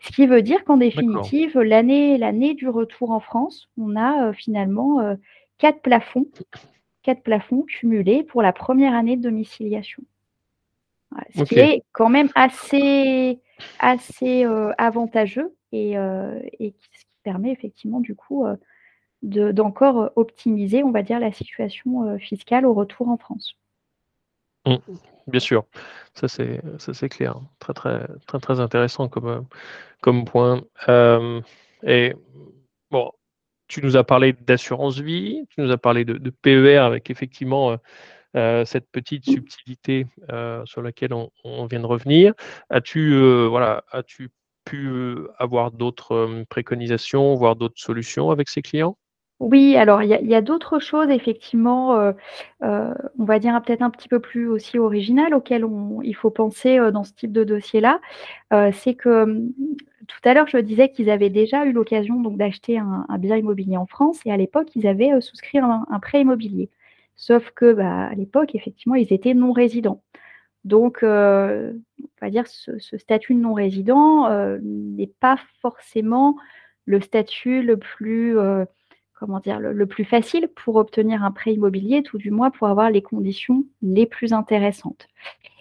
Ce 0.01 0.11
qui 0.11 0.27
veut 0.27 0.41
dire 0.41 0.63
qu'en 0.65 0.77
définitive, 0.77 1.57
l'année, 1.59 2.17
l'année 2.17 2.53
du 2.53 2.67
retour 2.67 3.11
en 3.11 3.19
France, 3.19 3.69
on 3.77 3.95
a 3.95 4.33
finalement 4.33 5.15
quatre 5.57 5.81
plafonds, 5.81 6.27
quatre 7.03 7.23
plafonds 7.23 7.63
cumulés 7.63 8.23
pour 8.23 8.41
la 8.41 8.51
première 8.51 8.93
année 8.93 9.15
de 9.15 9.21
domiciliation. 9.21 10.03
Ce 11.35 11.43
qui 11.43 11.59
est 11.59 11.83
quand 11.91 12.09
même 12.09 12.29
assez, 12.35 13.39
assez 13.79 14.45
avantageux 14.77 15.55
et, 15.71 15.93
et, 16.59 16.71
qui 16.71 16.89
permet 17.23 17.51
effectivement 17.51 18.01
du 18.01 18.15
coup 18.15 18.45
d'encore 19.21 20.11
optimiser, 20.15 20.83
on 20.83 20.91
va 20.91 21.01
dire, 21.01 21.19
la 21.19 21.31
situation 21.31 22.17
fiscale 22.17 22.65
au 22.65 22.73
retour 22.73 23.07
en 23.07 23.17
France. 23.17 23.55
Mmh. 24.65 24.75
Bien 25.27 25.39
sûr, 25.39 25.65
ça 26.13 26.27
c'est 26.27 27.09
clair. 27.09 27.39
Très 27.59 27.73
très 27.73 28.07
très 28.27 28.39
très 28.39 28.59
intéressant 28.59 29.07
comme, 29.07 29.27
euh, 29.27 29.41
comme 30.01 30.25
point. 30.25 30.63
et 31.83 32.13
bon, 32.91 33.11
tu 33.67 33.81
nous 33.81 33.97
as 33.97 34.03
parlé 34.03 34.33
d'assurance 34.33 34.99
vie, 34.99 35.45
tu 35.49 35.61
nous 35.61 35.71
as 35.71 35.77
parlé 35.77 36.05
de, 36.05 36.29
PER 36.29 36.77
avec 36.79 37.09
effectivement 37.09 37.71
euh, 37.71 37.77
euh, 38.35 38.65
cette 38.65 38.89
petite 38.91 39.25
subtilité 39.25 40.07
sur 40.65 40.81
laquelle 40.81 41.13
on, 41.13 41.65
vient 41.67 41.79
de 41.79 41.85
revenir. 41.85 42.33
As-tu 42.69 43.17
voilà, 43.47 43.83
as-tu 43.91 44.29
pu 44.65 45.17
avoir 45.39 45.71
d'autres 45.71 46.43
préconisations, 46.49 47.35
voire 47.35 47.55
d'autres 47.55 47.79
solutions 47.79 48.31
avec 48.31 48.49
ces 48.49 48.61
clients? 48.61 48.97
Oui, 49.43 49.75
alors 49.75 50.01
il 50.03 50.09
y 50.09 50.35
a, 50.35 50.41
d'autres 50.41 50.79
choses 50.79 51.09
effectivement, 51.09 51.95
euh, 51.99 52.13
euh, 52.63 52.93
on 53.19 53.25
va 53.25 53.39
dire 53.39 53.61
peut-être 53.61 53.81
un 53.81 53.89
petit 53.89 54.07
peu 54.07 54.21
plus 54.21 54.47
aussi 54.47 54.79
originales 54.79 55.33
auxquelles 55.33 55.65
il 56.03 56.15
faut 56.15 56.29
penser 56.29 56.79
euh, 56.79 56.91
dans 56.91 57.03
ce 57.03 57.11
type 57.13 57.33
de 57.33 57.43
dossier-là. 57.43 57.99
c'est 58.71 58.95
que 58.95 59.23
hum, 59.23 59.51
tout 60.07 60.29
à 60.29 60.33
l'heure, 60.33 60.47
je 60.47 60.57
disais 60.57 60.89
qu'ils 60.89 61.09
avaient 61.09 61.29
déjà 61.29 61.65
eu 61.65 61.73
l'occasion 61.73 62.21
d'acheter 62.21 62.77
un, 62.77 63.05
bien 63.19 63.35
immobilier 63.35 63.75
en 63.75 63.85
France 63.85 64.19
et 64.25 64.31
à 64.31 64.37
l'époque, 64.37 64.69
ils 64.75 64.87
avaient 64.87 65.19
souscrit 65.19 65.59
un, 65.59 65.85
prêt 66.01 66.21
immobilier. 66.21 66.69
Sauf 67.15 67.51
que 67.51 67.73
bah, 67.73 68.05
à 68.07 68.15
l'époque, 68.15 68.55
effectivement, 68.55 68.95
ils 68.95 69.11
étaient 69.11 69.33
non 69.33 69.51
résidents. 69.51 70.01
Donc, 70.63 70.99
on 71.03 71.73
va 72.21 72.29
dire 72.29 72.47
ce, 72.47 72.79
ce 72.79 72.97
statut 72.97 73.33
de 73.35 73.39
non 73.39 73.53
résident 73.53 74.29
n'est 74.61 75.11
pas 75.19 75.37
forcément 75.61 76.37
le 76.85 77.01
statut 77.01 77.61
le 77.61 77.77
plus 77.77 78.37
comment 79.23 79.39
dire, 79.39 79.61
le, 79.61 79.85
plus 79.85 80.03
facile 80.03 80.49
pour 80.53 80.75
obtenir 80.75 81.23
un 81.23 81.31
prêt 81.31 81.53
immobilier, 81.53 82.03
tout 82.03 82.17
du 82.17 82.29
moins 82.29 82.51
pour 82.51 82.67
avoir 82.67 82.91
les 82.91 83.01
conditions 83.01 83.63
les 83.81 84.05
plus 84.05 84.33
intéressantes. 84.33 85.07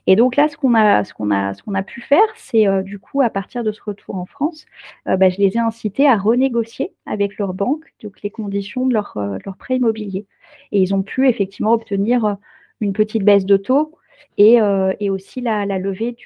Et 0.08 0.16
donc 0.16 0.34
là, 0.34 0.48
ce 0.48 0.56
qu'on 0.56 0.74
a, 0.74 1.02
a, 1.02 1.74
a 1.74 1.82
pu 1.84 2.00
faire, 2.00 2.26
c'est 2.34 2.66
euh, 2.66 2.82
du 2.82 2.98
coup, 2.98 3.20
à 3.20 3.30
partir 3.30 3.62
de 3.62 3.70
ce 3.70 3.80
retour 3.80 4.16
en 4.16 4.26
France, 4.26 4.66
euh, 5.06 5.16
bah, 5.16 5.28
je 5.30 5.38
les 5.38 5.54
ai 5.54 5.58
incités 5.60 6.08
à 6.08 6.16
renégocier 6.16 6.92
avec 7.06 7.38
leur 7.38 7.54
banque 7.54 7.84
donc, 8.02 8.20
les 8.22 8.30
conditions 8.30 8.84
de 8.84 8.94
leur, 8.94 9.16
euh, 9.16 9.38
prêt 9.60 9.76
immobilier. 9.76 10.26
Et 10.72 10.82
ils 10.82 10.92
ont 10.92 11.04
pu 11.04 11.28
effectivement 11.28 11.72
obtenir 11.72 12.36
une 12.80 12.92
petite 12.92 13.22
baisse 13.22 13.46
de 13.46 13.56
taux 13.56 13.96
et, 14.38 14.60
aussi 15.08 15.40
la, 15.40 15.66
levée 15.66 16.16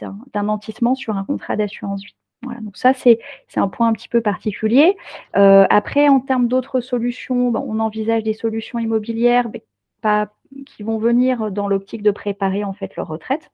d'un 0.00 0.42
nantissement 0.42 0.94
sur 0.94 1.16
un 1.16 1.24
contrat 1.24 1.56
d'assurance 1.56 2.04
vie. 2.04 2.14
Voilà, 2.42 2.60
donc 2.60 2.76
ça, 2.76 2.92
c'est 2.92 3.18
un 3.56 3.68
point 3.68 3.88
un 3.88 3.92
petit 3.92 4.08
peu 4.08 4.20
particulier. 4.20 4.96
Euh, 5.36 5.64
après, 5.70 6.08
en 6.08 6.20
termes 6.20 6.48
d'autres 6.48 6.80
solutions, 6.80 7.52
on 7.54 7.78
envisage 7.78 8.24
des 8.24 8.34
solutions 8.34 8.78
immobilières 8.78 9.48
qui 10.66 10.82
vont 10.82 10.98
venir 10.98 11.50
dans 11.52 11.68
l'optique 11.68 12.02
de 12.02 12.10
préparer 12.10 12.64
en 12.64 12.72
fait 12.72 12.96
leur 12.96 13.06
retraite. 13.06 13.50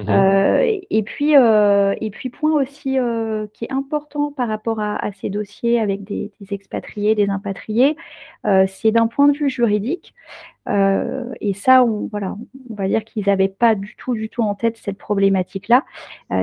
Mmh 0.00 0.06
euh, 0.08 0.78
et, 0.90 1.02
puis, 1.02 1.36
euh, 1.36 1.94
et 2.00 2.10
puis, 2.10 2.30
point 2.30 2.52
aussi 2.52 2.98
euh, 2.98 3.46
qui 3.52 3.64
est 3.64 3.72
important 3.72 4.30
par 4.30 4.46
rapport 4.48 4.80
à, 4.80 5.10
ces 5.12 5.28
dossiers 5.28 5.80
avec 5.80 6.04
des, 6.04 6.30
expatriés, 6.50 7.14
des 7.14 7.28
impatriés, 7.28 7.96
c'est 8.66 8.92
d'un 8.92 9.08
point 9.08 9.28
de 9.28 9.36
vue 9.36 9.50
juridique. 9.50 10.14
et 10.68 11.52
ça, 11.54 11.82
on, 11.84 12.08
voilà, 12.10 12.36
on 12.70 12.74
va 12.74 12.88
dire 12.88 13.04
qu'ils 13.04 13.24
n'avaient 13.26 13.48
pas 13.48 13.74
du 13.74 13.96
tout, 13.96 14.14
du 14.14 14.28
tout 14.28 14.42
en 14.42 14.54
tête 14.54 14.76
cette 14.76 14.98
problématique-là. 14.98 15.84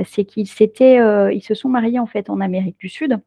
c'est 0.04 0.24
qu'ils 0.24 0.48
s'étaient, 0.48 0.98
ils 1.34 1.42
se 1.42 1.54
sont 1.54 1.68
mariés 1.68 1.98
en 1.98 2.06
fait 2.06 2.28
en 2.30 2.40
Amérique 2.40 2.78
du 2.78 2.88
Sud. 2.88 3.18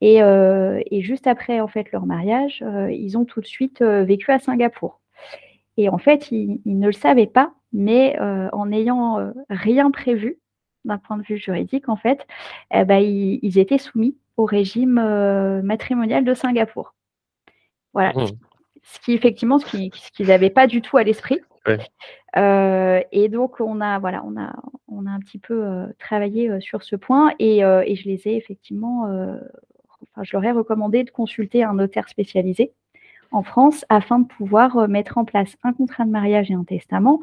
Et, 0.00 0.16
et 0.18 1.02
juste 1.02 1.26
après 1.26 1.60
en 1.60 1.68
fait 1.68 1.92
leur 1.92 2.06
mariage, 2.06 2.64
ils 2.90 3.16
ont 3.16 3.24
tout 3.24 3.40
de 3.40 3.46
suite 3.46 3.82
vécu 3.82 4.32
à 4.32 4.38
Singapour. 4.38 5.00
Et 5.76 5.88
en 5.88 5.98
fait, 5.98 6.30
ils, 6.30 6.60
ne 6.66 6.86
le 6.86 6.92
savaient 6.92 7.26
pas, 7.26 7.54
mais 7.72 8.18
euh, 8.20 8.48
en 8.52 8.66
n'ayant 8.66 9.18
euh, 9.18 9.32
rien 9.48 9.90
prévu 9.90 10.38
d'un 10.84 10.98
point 10.98 11.16
de 11.16 11.22
vue 11.22 11.36
juridique, 11.36 11.88
en 11.88 11.96
fait, 11.96 12.26
eh 12.72 12.84
ben, 12.84 12.98
ils, 12.98 13.58
étaient 13.58 13.78
soumis 13.78 14.16
au 14.36 14.44
régime 14.44 14.98
euh, 14.98 15.62
matrimonial 15.62 16.24
de 16.24 16.34
Singapour. 16.34 16.94
Voilà. 17.92 18.12
Mmh. 18.12 18.26
Ce 18.82 18.98
qui, 18.98 19.12
effectivement, 19.12 19.58
ce 19.60 19.66
qu'ils 19.66 20.26
n'avaient 20.26 20.50
pas 20.50 20.66
du 20.66 20.82
tout 20.82 20.96
à 20.96 21.04
l'esprit. 21.04 21.40
et 22.36 23.28
donc, 23.28 23.60
on 23.60 23.80
a, 23.80 24.00
voilà, 24.00 24.24
on 24.26 24.36
a, 24.36 24.52
on 24.88 25.06
a 25.06 25.10
un 25.10 25.20
petit 25.20 25.38
peu 25.38 25.86
travaillé 26.00 26.60
sur 26.60 26.82
ce 26.82 26.96
point 26.96 27.32
et, 27.38 27.58
et, 27.58 27.94
je 27.94 28.08
les 28.08 28.26
ai 28.26 28.36
effectivement, 28.36 29.02
enfin, 29.04 30.24
je 30.24 30.36
leur 30.36 30.44
ai 30.44 30.50
recommandé 30.50 31.04
de 31.04 31.10
consulter 31.10 31.62
un 31.62 31.74
notaire 31.74 32.08
spécialisé 32.08 32.72
en 33.30 33.44
France 33.44 33.84
afin 33.88 34.18
de 34.18 34.26
pouvoir 34.26 34.88
mettre 34.88 35.16
en 35.16 35.24
place 35.24 35.56
un 35.62 35.72
contrat 35.72 36.04
de 36.04 36.10
mariage 36.10 36.50
et 36.50 36.54
un 36.54 36.64
testament 36.64 37.20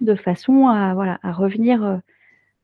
de 0.00 0.14
façon 0.14 0.66
à, 0.68 1.32
revenir 1.32 1.84
euh, 1.84 1.96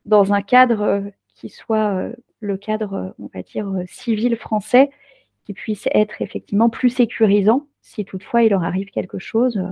dans 0.04 0.32
un 0.32 0.42
cadre 0.42 0.82
euh, 0.82 1.00
qui 1.34 1.48
soit 1.48 2.12
le 2.40 2.56
cadre, 2.56 3.14
on 3.18 3.28
va 3.32 3.42
dire, 3.42 3.70
civil 3.86 4.36
français, 4.36 4.90
qui 5.44 5.52
puisse 5.52 5.86
être 5.92 6.22
effectivement 6.22 6.70
plus 6.70 6.90
sécurisant 6.90 7.66
si 7.82 8.04
toutefois 8.04 8.42
il 8.42 8.50
leur 8.50 8.64
arrive 8.64 8.90
quelque 8.90 9.18
chose. 9.18 9.62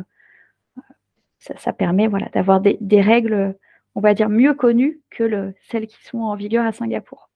Ça, 1.39 1.73
permet 1.73 2.07
voilà, 2.07 2.29
d'avoir 2.35 2.61
des, 2.61 3.01
règles, 3.01 3.57
on 3.95 4.01
va 4.01 4.15
dire, 4.15 4.29
mieux 4.29 4.55
connues 4.55 5.01
que 5.11 5.53
celles 5.69 5.87
qui 5.87 6.03
sont 6.05 6.19
en 6.19 6.37
vigueur 6.37 6.67
à 6.67 6.73
Singapour. 6.73 7.31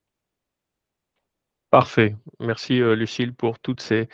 Parfait. 1.71 2.17
Merci, 2.41 2.81
euh, 2.81 2.95
Lucille, 2.95 3.35
pour 3.35 3.59
toutes 3.59 3.83
ces, 3.83 4.09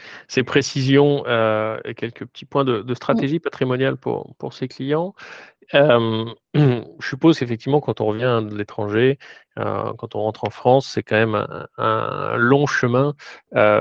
précisions 0.44 1.22
euh, 1.28 1.78
et 1.84 1.94
quelques 1.94 2.26
petits 2.26 2.46
points 2.46 2.64
de, 2.64 2.94
stratégie 2.94 3.38
patrimoniale 3.38 3.96
pour, 3.96 4.34
pour 4.38 4.54
ces 4.54 4.66
clients. 4.66 5.14
je 5.72 6.82
suppose 7.00 7.38
qu'effectivement, 7.38 7.80
quand 7.80 8.00
on 8.00 8.06
revient 8.06 8.42
de 8.44 8.56
l'étranger, 8.56 9.18
euh, 9.58 9.92
quand 9.96 10.16
on 10.16 10.20
rentre 10.20 10.44
en 10.44 10.50
France, 10.50 10.88
c'est 10.88 11.04
quand 11.04 11.14
même 11.14 11.46
un, 11.78 12.36
long 12.36 12.66
chemin 12.66 13.14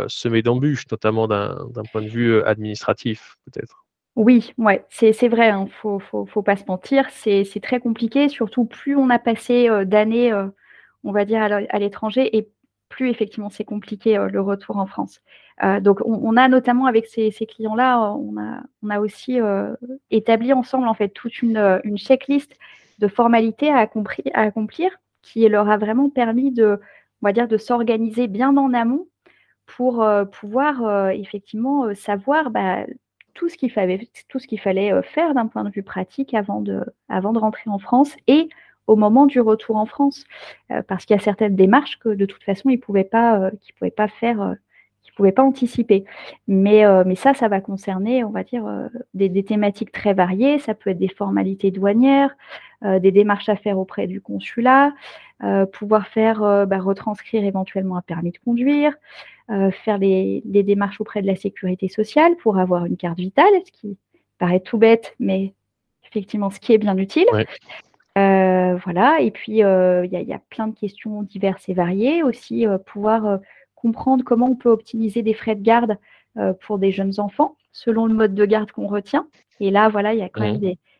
semé 0.07 0.43
d'embûches, 0.43 0.85
notamment 0.91 1.27
d'un 1.27 1.83
point 1.91 2.01
de 2.03 2.07
vue 2.07 2.41
administratif, 2.43 3.37
peut-être. 3.45 3.85
Oui, 4.15 4.53
ouais, 4.59 4.85
c'est 4.89 5.27
vrai, 5.27 5.47
il 5.47 5.51
hein, 5.51 5.63
ne 5.63 5.69
faut, 5.69 5.99
faut, 5.99 6.41
pas 6.43 6.55
se 6.55 6.65
mentir, 6.67 7.07
c'est 7.09 7.43
très 7.61 7.79
compliqué, 7.79 8.29
surtout 8.29 8.65
plus 8.65 8.95
on 8.95 9.09
a 9.09 9.19
passé 9.19 9.67
d'années, 9.85 10.31
on 11.03 11.11
va 11.11 11.25
dire, 11.25 11.41
à 11.41 11.79
l'étranger, 11.79 12.37
et 12.37 12.47
plus 12.93 13.09
effectivement 13.09 13.49
c'est 13.49 13.63
compliqué 13.63 14.17
euh, 14.17 14.29
le 14.29 14.39
retour 14.39 14.77
en 14.77 14.85
France. 14.85 15.21
Euh, 15.63 15.79
donc 15.79 15.99
on, 16.05 16.37
a 16.37 16.47
notamment 16.47 16.85
avec 16.85 17.07
ces, 17.07 17.31
clients-là, 17.31 18.13
on 18.13 18.37
a, 18.37 18.61
on 18.83 18.89
a 18.89 18.99
aussi 18.99 19.39
euh, 19.39 19.75
établi 20.11 20.53
ensemble 20.53 20.87
en 20.87 20.93
fait 20.93 21.09
toute 21.09 21.41
une, 21.41 21.81
checklist 21.95 22.55
de 22.99 23.07
formalités 23.07 23.69
à, 23.69 23.89
à, 24.33 24.41
accomplir 24.41 24.91
qui 25.21 25.47
leur 25.47 25.69
a 25.69 25.77
vraiment 25.77 26.09
permis 26.09 26.51
de, 26.51 26.79
on 27.21 27.27
va 27.27 27.33
dire, 27.33 27.47
de 27.47 27.57
s'organiser 27.57 28.27
bien 28.27 28.55
en 28.57 28.73
amont 28.73 29.07
pour 29.65 30.05
pouvoir 30.31 31.09
effectivement 31.11 31.95
savoir 31.95 32.51
bah, 32.51 32.85
tout 33.33 33.47
ce 33.47 33.55
qu'il 33.55 33.71
fallait, 33.71 34.09
tout 34.27 34.39
ce 34.39 34.47
qu'il 34.47 34.59
fallait 34.59 34.91
faire 35.03 35.33
d'un 35.33 35.47
point 35.47 35.63
de 35.63 35.69
vue 35.69 35.83
pratique 35.83 36.33
avant 36.33 36.59
de, 36.59 36.83
avant 37.07 37.31
de 37.31 37.39
rentrer 37.39 37.69
en 37.69 37.79
France 37.79 38.13
et 38.27 38.49
au 38.87 38.95
moment 38.95 39.25
du 39.25 39.39
retour 39.39 39.77
en 39.77 39.85
France, 39.85 40.25
euh, 40.71 40.81
parce 40.87 41.05
qu'il 41.05 41.15
y 41.15 41.19
a 41.19 41.21
certaines 41.21 41.55
démarches 41.55 41.99
que 41.99 42.09
de 42.09 42.25
toute 42.25 42.43
façon 42.43 42.69
ils 42.69 42.77
ne 42.77 42.81
pouvaient, 42.81 43.03
pas, 43.03 43.39
euh, 43.39 43.51
pouvaient 43.77 43.91
pas 43.91 44.07
faire, 44.07 44.41
euh, 44.41 44.49
ne 44.51 45.15
pouvaient 45.15 45.31
pas 45.31 45.43
anticiper. 45.43 46.05
Mais, 46.47 46.83
mais 47.05 47.15
ça, 47.15 47.35
ça 47.35 47.47
va 47.47 47.61
concerner, 47.61 48.23
on 48.23 48.31
va 48.31 48.43
dire, 48.43 48.65
des, 49.13 49.29
des, 49.29 49.43
thématiques 49.43 49.91
très 49.91 50.15
variées. 50.15 50.57
Ça 50.57 50.73
peut 50.73 50.89
être 50.89 50.97
des 50.97 51.07
formalités 51.07 51.69
douanières, 51.69 52.35
des 52.81 53.11
démarches 53.11 53.47
à 53.47 53.55
faire 53.55 53.77
auprès 53.77 54.07
du 54.07 54.21
consulat, 54.21 54.91
pouvoir 55.71 56.07
faire 56.07 56.65
bah, 56.65 56.79
retranscrire 56.79 57.43
éventuellement 57.43 57.97
un 57.97 58.01
permis 58.01 58.31
de 58.31 58.39
conduire, 58.39 58.95
faire 59.49 59.99
les, 59.99 60.41
démarches 60.45 60.99
auprès 60.99 61.21
de 61.21 61.27
la 61.27 61.35
sécurité 61.35 61.89
sociale 61.89 62.35
pour 62.37 62.57
avoir 62.57 62.85
une 62.85 62.97
carte 62.97 63.19
vitale, 63.19 63.53
ce 63.67 63.71
qui 63.71 63.97
paraît 64.39 64.61
tout 64.61 64.79
bête, 64.79 65.15
mais 65.19 65.53
effectivement 66.05 66.49
ce 66.49 66.59
qui 66.59 66.73
est 66.73 66.79
bien 66.79 66.97
utile. 66.97 67.27
Euh, 68.17 68.75
voilà, 68.83 69.21
et 69.21 69.31
puis 69.31 69.63
euh, 69.63 70.05
il 70.05 70.11
y, 70.11 70.33
a 70.33 70.39
plein 70.49 70.67
de 70.67 70.75
questions 70.75 71.23
diverses 71.23 71.67
et 71.67 71.73
variées. 71.73 72.21
Aussi, 72.21 72.67
euh, 72.67 72.77
pouvoir 72.77 73.39
comprendre 73.75 74.23
comment 74.23 74.49
on 74.49 74.55
peut 74.55 74.69
optimiser 74.69 75.23
des 75.23 75.33
frais 75.33 75.55
de 75.55 75.63
garde 75.63 75.97
pour 76.61 76.79
des 76.79 76.91
jeunes 76.91 77.19
enfants 77.19 77.57
selon 77.71 78.07
le 78.07 78.13
mode 78.13 78.33
de 78.33 78.45
garde 78.45 78.71
qu'on 78.71 78.87
retient. 78.87 79.27
Et 79.59 79.69
là, 79.69 79.89
voilà, 79.89 80.13
il 80.13 80.19
y 80.19 80.23
a 80.23 80.29
quand 80.29 80.41
même 80.41 80.59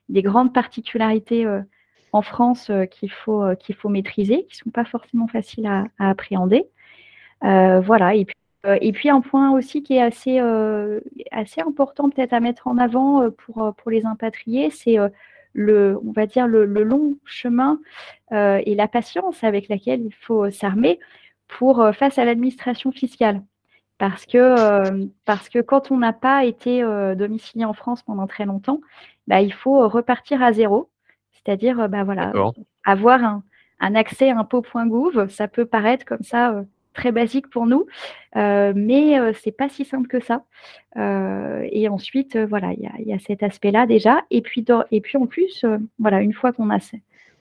des, 0.10 0.22
grandes 0.22 0.53
particularités 0.53 1.48
en 2.12 2.22
France 2.22 2.70
qu'il 2.91 3.12
faut, 3.12 3.43
qu'il 3.55 3.75
faut 3.75 3.89
maîtriser, 3.89 4.46
qui 4.46 4.60
ne 4.60 4.65
sont 4.65 4.70
pas 4.70 4.86
forcément 4.86 5.27
faciles 5.27 5.65
à, 5.65 5.86
appréhender. 5.98 6.65
voilà, 7.41 8.15
et 8.15 8.25
puis, 8.25 8.36
et 8.82 8.91
puis 8.91 9.10
un 9.10 9.22
point 9.22 9.51
aussi 9.51 9.82
qui 9.82 9.96
est 9.96 10.01
assez, 10.01 10.39
assez 11.32 11.62
important 11.62 12.10
peut-être 12.10 12.34
à 12.34 12.39
mettre 12.39 12.67
en 12.67 12.77
avant 12.77 13.29
pour, 13.32 13.74
pour 13.75 13.91
les 13.91 14.05
impatriés, 14.05 14.70
c'est 14.70 14.98
le, 15.53 16.00
on 16.05 16.12
va 16.12 16.25
dire, 16.25 16.48
le, 16.48 16.65
long 16.65 17.17
chemin 17.25 17.79
euh, 18.31 18.62
et 18.65 18.75
la 18.75 18.88
patience 18.88 19.43
avec 19.43 19.69
laquelle 19.69 20.01
il 20.01 20.13
faut 20.13 20.50
s'armer 20.51 21.00
pour 21.48 21.81
euh, 21.81 21.91
face 21.91 22.17
à 22.17 22.25
l'administration 22.25 22.91
fiscale. 22.91 23.41
Parce 24.00 24.25
que, 24.25 24.38
euh, 24.38 25.05
parce 25.25 25.50
que 25.50 25.60
quand 25.60 25.91
on 25.91 25.98
n'a 25.98 26.13
pas 26.13 26.43
été 26.43 26.81
domicilié 27.15 27.63
en 27.63 27.74
France 27.74 28.01
pendant 28.01 28.27
très 28.27 28.45
longtemps, 28.45 28.81
bah, 29.27 29.41
il 29.41 29.53
faut 29.53 29.88
repartir 29.88 30.41
à 30.41 30.51
zéro. 30.51 30.89
C'est-à-dire 31.31 31.88
bah, 31.88 32.03
voilà, 32.03 32.33
avoir 32.83 33.24
un, 33.24 33.43
un 33.79 33.95
accès 33.95 34.31
impôt.gouv. 34.31 35.29
Ça 35.29 35.48
peut 35.48 35.65
paraître 35.65 36.05
comme 36.05 36.24
ça 36.24 36.65
très 36.93 37.12
basique 37.12 37.50
pour 37.50 37.65
nous, 37.65 37.85
euh, 38.35 38.73
mais 38.75 39.19
euh, 39.19 39.33
c'est 39.41 39.51
pas 39.51 39.69
si 39.69 39.85
simple 39.85 40.07
que 40.07 40.19
ça. 40.19 40.43
Euh, 40.97 41.67
et 41.71 41.89
ensuite, 41.89 42.38
voilà, 42.38 42.73
il 42.73 43.07
y, 43.07 43.13
a, 43.13 43.19
cet 43.19 43.43
aspect-là 43.43 43.85
déjà. 43.85 44.23
Et 44.31 44.41
puis, 44.41 44.65
et 44.91 45.01
puis 45.01 45.17
en 45.17 45.25
plus, 45.25 45.65
voilà, 46.00 46.21
une 46.21 46.33
fois 46.33 46.53
qu'on 46.53 46.69
a, 46.69 46.79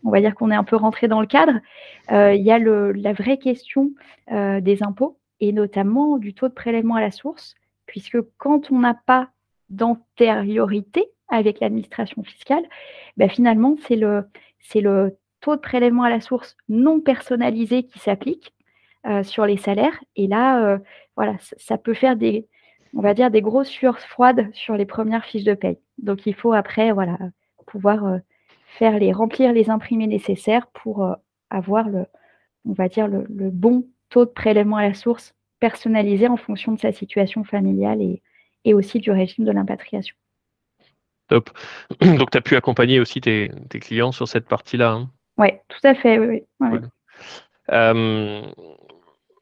on 0.04 0.11
va 0.11 0.21
dire 0.21 0.35
qu'on 0.35 0.50
est 0.50 0.56
un 0.56 0.64
peu 0.64 0.76
rentré 0.76 1.09
dans 1.09 1.21
le 1.21 1.26
cadre, 1.26 1.61
il 2.11 2.42
y 2.42 2.50
a 2.50 2.59
la 2.59 3.12
vraie 3.12 3.38
question 3.38 3.92
des 4.30 4.82
impôts 4.82 5.18
et 5.40 5.52
notamment 5.52 6.18
du 6.18 6.35
taux 6.35 6.49
de 6.49 6.54
prélèvement 6.54 6.94
à 6.94 7.00
la 7.00 7.11
source, 7.11 7.54
puisque 7.87 8.18
quand 8.38 8.71
on 8.71 8.78
n'a 8.78 8.94
pas 8.94 9.30
d'antériorité 9.71 11.06
avec 11.28 11.61
l'administration 11.61 12.23
fiscale, 12.23 12.62
ben 13.16 13.28
finalement, 13.28 13.76
c'est 13.87 13.97
le, 13.97 14.25
c'est 14.61 14.80
le 14.80 15.16
taux 15.40 15.56
de 15.56 15.61
prélèvement 15.61 16.04
à 16.04 16.11
la 16.11 16.21
source 16.21 16.56
non 16.68 17.00
personnalisé 17.00 17.82
qui 17.82 17.99
s'applique. 17.99 18.54
Euh, 19.04 19.25
sur 19.25 19.47
les 19.47 19.56
salaires. 19.56 19.99
Et 20.14 20.28
là, 20.28 20.64
euh, 20.64 20.78
voilà, 21.16 21.35
ça 21.56 21.76
peut 21.76 21.92
faire 21.92 22.14
des, 22.14 22.47
on 22.94 23.00
va 23.00 23.14
dire, 23.14 23.32
des 23.32 23.42
grosses 23.42 23.68
sueurs 23.68 23.99
froides 23.99 24.49
sur 24.52 24.76
les 24.76 24.87
premières 24.87 25.25
fiches 25.25 25.42
de 25.42 25.54
paye. 25.54 25.80
Donc, 25.99 26.25
il 26.25 26.35
faut 26.35 26.52
après, 26.52 26.92
voilà, 26.92 27.18
pouvoir 27.66 28.06
euh, 28.06 28.18
faire 28.78 29.00
les, 29.00 29.11
remplir 29.11 29.52
les 29.52 29.71
imprimés 29.71 30.06
nécessaires 30.06 30.68
pour 30.68 31.16
avoir 31.50 31.88
le, 31.88 32.06
on 32.64 32.75
va 32.75 32.88
dire, 32.88 33.09
le, 33.09 33.26
bon 33.50 33.88
taux 34.09 34.25
de 34.25 34.30
prélèvement 34.30 34.76
à 34.76 34.87
la 34.87 34.94
source 34.94 35.35
personnalisé 35.59 36.28
en 36.28 36.37
fonction 36.37 36.71
de 36.71 36.78
sa 36.78 36.92
situation 36.92 37.42
familiale 37.42 38.00
et, 38.00 38.23
et 38.64 38.73
aussi 38.73 39.00
du 39.00 39.11
régime 39.11 39.44
de 39.44 39.50
l'impatriation. 39.50 40.14
Top. 41.26 41.50
Donc, 42.00 42.30
tu 42.30 42.38
as 42.38 42.40
pu 42.40 42.54
accompagner 42.54 43.00
aussi 43.00 43.20
tes, 43.20 43.50
tes 43.68 43.81
clients 43.81 44.12
sur 44.12 44.29
cette 44.29 44.46
partie-là. 44.46 44.92
Hein? 44.92 45.11
Oui, 45.38 45.48
tout 45.66 45.81
à 45.83 45.96
fait. 45.96 46.20
Oui, 46.20 46.44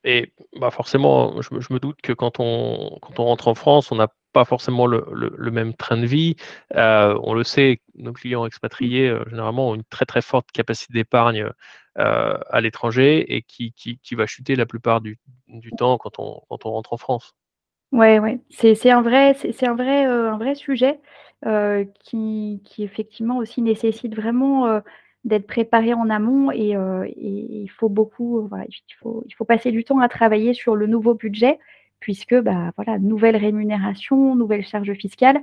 et 0.04 0.32
bah 0.58 0.70
forcément, 0.70 1.40
je, 1.42 1.50
me 1.72 1.78
doute 1.78 2.00
que 2.02 2.12
quand 2.12 2.40
on, 2.40 2.98
quand 3.02 3.20
on 3.20 3.24
rentre 3.24 3.48
en 3.48 3.54
France, 3.54 3.92
on 3.92 3.96
n'a 3.96 4.08
pas 4.32 4.44
forcément 4.44 4.86
le, 4.86 5.04
le, 5.12 5.50
même 5.50 5.74
train 5.74 5.96
de 5.96 6.06
vie. 6.06 6.36
Euh, 6.76 7.18
on 7.22 7.34
le 7.34 7.44
sait, 7.44 7.80
nos 7.96 8.12
clients 8.12 8.46
expatriés, 8.46 9.08
euh, 9.08 9.24
généralement, 9.28 9.70
ont 9.70 9.74
une 9.74 9.84
très 9.84 10.06
très 10.06 10.22
forte 10.22 10.50
capacité 10.52 10.94
d'épargne 10.94 11.46
euh, 11.98 12.38
à 12.48 12.60
l'étranger 12.60 13.34
et 13.34 13.42
qui, 13.42 13.72
qui, 13.72 13.98
qui, 13.98 14.14
va 14.14 14.26
chuter 14.26 14.56
la 14.56 14.66
plupart 14.66 15.00
du, 15.00 15.18
du 15.48 15.70
temps 15.72 15.98
quand 15.98 16.18
on, 16.18 16.40
quand 16.48 16.64
on 16.64 16.70
rentre 16.70 16.92
en 16.92 16.96
France. 16.96 17.34
Oui, 17.92 18.18
ouais. 18.18 18.38
c'est 18.50 18.90
un 18.90 19.02
vrai, 19.02 19.34
un 19.34 20.32
un 20.32 20.38
vrai 20.38 20.54
sujet 20.54 21.00
qui, 22.04 22.62
qui 22.64 22.84
effectivement 22.84 23.38
aussi 23.38 23.62
nécessite 23.62 24.14
vraiment 24.14 24.80
d'être 25.24 25.46
préparé 25.46 25.92
en 25.94 26.08
amont 26.08 26.50
et, 26.50 26.76
euh, 26.76 27.06
il 27.16 27.68
faut 27.68 27.88
beaucoup, 27.88 28.46
voilà, 28.48 28.64
il, 28.68 28.94
faut, 28.98 29.22
il 29.26 29.34
faut 29.34 29.44
passer 29.44 29.70
du 29.70 29.84
temps 29.84 29.98
à 30.00 30.08
travailler 30.08 30.54
sur 30.54 30.76
le 30.76 30.86
nouveau 30.86 31.14
budget 31.14 31.58
puisque 32.00 32.34
bah, 32.34 32.72
voilà, 32.76 32.98
nouvelle 32.98 33.36
rémunération, 33.36 34.34
nouvelles 34.34 34.66
charges 34.66 34.94
fiscales 34.94 35.40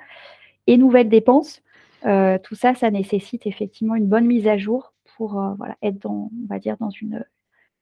et 0.66 0.78
nouvelles 0.78 1.10
dépenses. 1.10 1.62
Euh, 2.06 2.40
tout 2.42 2.56
ça, 2.56 2.74
ça 2.74 2.90
nécessite 2.90 3.46
effectivement 3.46 3.96
une 3.96 4.08
bonne 4.08 4.26
mise 4.26 4.48
à 4.48 4.58
jour 4.58 4.94
pour 5.16 5.40
euh, 5.40 5.54
voilà, 5.58 5.76
être 5.84 6.00
dans, 6.00 6.32
on 6.34 6.48
va 6.48 6.58
dire, 6.58 6.78
dans 6.78 6.90
une, 6.90 7.24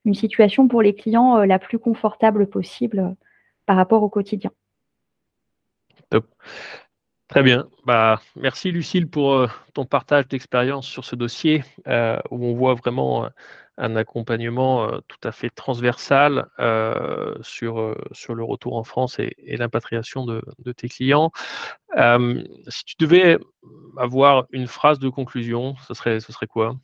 une 0.03 0.13
situation 0.13 0.67
pour 0.67 0.81
les 0.81 0.95
clients 0.95 1.38
la 1.45 1.60
plus 1.60 1.79
confortable 1.79 2.47
possible 2.47 3.15
par 3.65 3.77
rapport 3.77 4.03
au 4.03 4.10
quotidien. 4.10 4.51
Top. 6.10 6.27
Très 7.27 7.41
bien. 7.41 7.67
Bah, 7.85 8.21
merci 8.35 8.71
Lucille 8.71 9.09
pour 9.09 9.33
euh, 9.33 9.47
ton 9.73 9.85
partage 9.85 10.27
d'expérience 10.27 10.85
sur 10.85 11.05
ce 11.05 11.15
dossier 11.15 11.63
euh, 11.88 12.19
où 12.29 12.45
on 12.45 12.53
voit 12.53 12.75
vraiment 12.75 13.25
euh, 13.25 13.29
un 13.77 13.95
accompagnement 13.95 14.89
tout 15.09 15.17
à 15.27 15.33
fait 15.33 15.49
transversal 15.49 16.47
sur, 17.41 17.93
sur 18.13 18.33
le 18.33 18.41
retour 18.41 18.77
en 18.77 18.85
France 18.85 19.19
et, 19.19 19.35
l'impatriation 19.57 20.25
de, 20.25 20.41
tes 20.71 20.88
clients. 20.88 21.31
si 21.97 22.85
tu 22.85 22.95
devais 22.97 23.38
avoir 23.97 24.45
une 24.51 24.67
phrase 24.67 24.97
de 24.99 25.09
conclusion, 25.09 25.75
ce 25.89 25.93
serait, 25.93 26.21
ce 26.21 26.31
serait 26.31 26.47
quoi? 26.47 26.77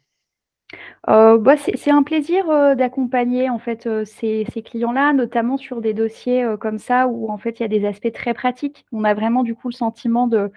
Euh, 1.10 1.38
bah, 1.38 1.56
c'est 1.58 1.92
un 1.92 2.04
plaisir, 2.04 2.50
euh, 2.50 2.76
d'accompagner 2.76 3.50
en 3.50 3.60
fait, 3.60 3.88
euh, 3.88 4.06
ces 4.06 4.46
clients-là, 4.46 5.14
notamment 5.14 5.58
sur 5.58 5.82
des 5.82 5.94
dossiers, 5.94 6.46
comme 6.60 6.78
ça 6.78 7.08
où 7.08 7.30
en 7.30 7.38
fait 7.38 7.60
il 7.60 7.64
y 7.64 7.66
a 7.66 7.70
des 7.70 7.86
aspects 7.86 8.12
très 8.14 8.34
pratiques. 8.34 8.86
On 8.92 9.04
a 9.04 9.14
vraiment 9.14 9.44
du 9.44 9.56
coup 9.56 9.70
le 9.70 9.74
sentiment 9.74 10.28
de, 10.28 10.52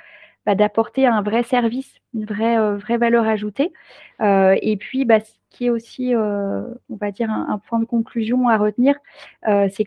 bah, 0.47 0.55
d'apporter 0.55 1.07
un 1.07 1.23
vrai 1.23 1.43
service, 1.43 1.95
une 2.15 2.27
vraie, 2.27 2.57
valeur 2.99 3.27
ajoutée. 3.27 3.73
et 4.21 4.77
puis, 4.79 5.05
bah, 5.05 5.21
ce 5.21 5.33
qui 5.51 5.67
est 5.67 5.71
aussi, 5.71 6.15
on 6.17 6.97
va 6.97 7.11
dire 7.11 7.31
un 7.31 7.59
point 7.59 7.79
de 7.81 7.85
conclusion 7.85 8.49
à 8.49 8.59
retenir, 8.59 8.97
c'est 9.45 9.85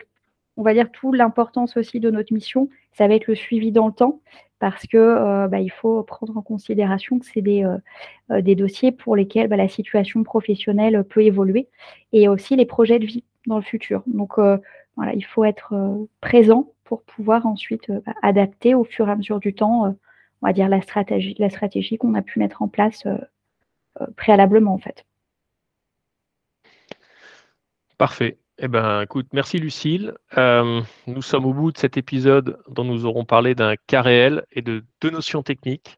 on 0.56 0.62
va 0.62 0.74
dire 0.74 0.90
tout 0.90 1.12
l'importance 1.12 1.76
aussi 1.76 2.00
de 2.00 2.10
notre 2.10 2.34
mission, 2.34 2.68
ça 2.92 3.06
va 3.06 3.14
être 3.14 3.28
le 3.28 3.36
suivi 3.36 3.70
dans 3.70 3.86
le 3.86 3.92
temps 3.92 4.20
parce 4.58 4.86
que 4.86 4.96
euh, 4.96 5.48
bah, 5.48 5.60
il 5.60 5.70
faut 5.70 6.02
prendre 6.02 6.36
en 6.36 6.42
considération 6.42 7.18
que 7.18 7.26
c'est 7.26 7.42
des, 7.42 7.64
euh, 7.64 7.78
euh, 8.30 8.54
dossiers 8.54 8.92
pour 8.92 9.16
lesquels 9.16 9.48
bah, 9.48 9.56
la 9.56 9.68
situation 9.68 10.22
professionnelle 10.22 11.04
peut 11.04 11.22
évoluer 11.22 11.68
et 12.12 12.28
aussi 12.28 12.56
les 12.56 12.66
projets 12.66 12.98
de 12.98 13.06
vie 13.06 13.24
dans 13.46 13.56
le 13.56 13.62
futur. 13.62 14.02
Donc 14.06 14.38
voilà, 14.96 15.14
il 15.14 15.24
faut 15.24 15.44
être 15.44 15.74
présent 16.20 16.72
pour 16.84 17.02
pouvoir 17.02 17.46
ensuite 17.46 17.90
bah, 17.90 18.14
adapter 18.22 18.74
au 18.74 18.84
fur 18.84 19.08
et 19.08 19.12
à 19.12 19.16
mesure 19.16 19.40
du 19.40 19.54
temps, 19.54 19.96
on 20.42 20.46
va 20.46 20.52
dire 20.52 20.68
la 20.68 20.82
stratégie, 20.82 21.36
la 21.38 21.50
stratégie 21.50 21.98
qu'on 21.98 22.14
a 22.14 22.22
pu 22.22 22.38
mettre 22.38 22.62
en 22.62 22.68
place 22.68 23.06
préalablement 24.16 24.74
en 24.74 24.78
fait. 24.78 25.04
Parfait. 27.96 28.38
Eh 28.60 28.66
ben, 28.66 29.02
écoute, 29.02 29.28
merci 29.32 29.58
Lucille. 29.58 30.14
Euh, 30.36 30.82
nous 31.06 31.22
sommes 31.22 31.46
au 31.46 31.54
bout 31.54 31.70
de 31.70 31.78
cet 31.78 31.96
épisode 31.96 32.58
dont 32.68 32.82
nous 32.82 33.06
aurons 33.06 33.24
parlé 33.24 33.54
d'un 33.54 33.76
cas 33.76 34.02
réel 34.02 34.44
et 34.50 34.62
de 34.62 34.84
deux 35.00 35.10
notions 35.10 35.44
techniques. 35.44 35.96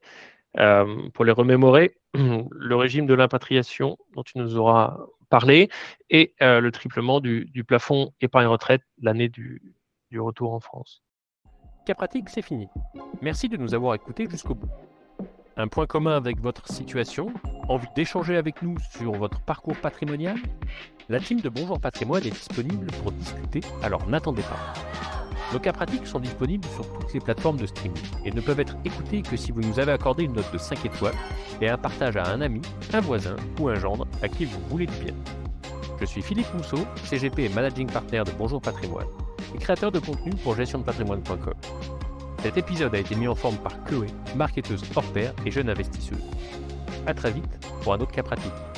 Euh, 0.59 1.09
pour 1.15 1.25
les 1.25 1.33
remémorer, 1.33 1.97
le 2.15 2.77
régime 2.77 3.07
de 3.07 3.15
l'impatriation 3.15 3.97
dont 4.15 4.23
tu 4.23 4.37
nous 4.37 4.57
auras 4.57 4.99
parlé 5.31 5.71
et 6.11 6.35
euh, 6.43 6.61
le 6.61 6.71
triplement 6.71 7.21
du, 7.21 7.65
plafond 7.67 8.13
épargne-retraite 8.21 8.83
l'année 9.01 9.31
du, 9.31 9.63
du 10.11 10.21
retour 10.21 10.53
en 10.53 10.61
France. 10.61 11.03
Cas 11.87 11.95
pratique, 11.95 12.29
c'est 12.29 12.43
fini. 12.43 12.69
Merci 13.23 13.49
de 13.49 13.57
nous 13.57 13.75
avoir 13.75 13.95
écoutés 13.95 14.29
jusqu'au 14.29 14.55
bout. 14.55 14.69
Un 15.61 15.69
point 15.69 15.85
commun 15.85 16.17
avec 16.17 16.41
votre 16.41 16.67
situation 16.73 17.35
Envie 17.69 17.87
d'échanger 17.95 18.39
avec 18.39 18.63
nous 18.63 18.77
sur 18.97 19.13
votre 19.13 19.43
parcours 19.43 19.77
patrimonial 19.77 20.39
la 21.11 21.21
team 21.21 21.39
de 21.41 21.51
Bonjour 21.51 21.79
Patrimoine 21.79 22.25
est 22.25 22.31
disponible 22.31 22.87
pour 23.03 23.13
discuter, 23.13 23.61
alors 23.83 24.09
n'attendez 24.09 24.41
pas. 24.41 24.73
Nos 25.53 25.59
cas 25.59 25.73
pratiques 25.73 26.07
sont 26.07 26.21
disponibles 26.21 26.67
sur 26.69 26.91
toutes 26.99 27.13
les 27.13 27.21
plateformes 27.21 27.59
de 27.59 27.67
streaming 27.67 28.03
et 28.25 28.31
ne 28.31 28.41
peuvent 28.41 28.61
être 28.61 28.77
écoutés 28.87 29.21
que 29.21 29.37
si 29.37 29.53
vous 29.53 29.61
nous 29.61 29.79
avez 29.79 29.93
accordé 29.93 30.25
une 30.25 30.33
note 30.33 30.51
de 30.51 30.57
5 30.57 30.87
étoiles 30.87 31.15
et 31.61 31.69
un 31.69 31.77
partage 31.77 32.17
à 32.17 32.27
un 32.29 32.41
ami, 32.41 32.63
un 32.95 33.01
voisin 33.01 33.37
ou 33.59 33.69
un 33.69 33.75
gendre 33.75 34.07
à 34.23 34.29
qui 34.29 34.47
vous 34.47 34.61
voulez 34.71 34.87
du 34.87 34.97
bien. 35.05 35.15
Je 36.01 36.07
suis 36.07 36.23
Philippe 36.23 36.55
Mousseau, 36.55 36.87
CGP 37.05 37.45
et 37.45 37.49
Managing 37.51 37.91
Partner 37.91 38.23
de 38.25 38.31
Bonjour 38.39 38.63
Patrimoine. 38.63 39.09
et 39.55 39.59
créateur 39.59 39.93
de 39.93 39.99
contenu 39.99 40.31
pour 40.43 40.55
gestiondepatrimoine.com. 40.55 42.00
Cet 42.43 42.57
épisode 42.57 42.95
a 42.95 42.99
été 42.99 43.15
mis 43.15 43.29
en 43.29 43.35
forme 43.35 43.59
par 43.59 43.73
Chloé, 43.85 44.07
marketeuse 44.35 44.83
hors 44.97 45.05
pair 45.13 45.35
et 45.45 45.51
jeune 45.51 45.69
investisseuse. 45.69 46.25
A 47.07 47.13
très 47.13 47.31
vite 47.31 47.67
pour 47.83 47.93
un 47.93 48.01
autre 48.01 48.13
cas 48.13 48.23
pratique. 48.23 48.70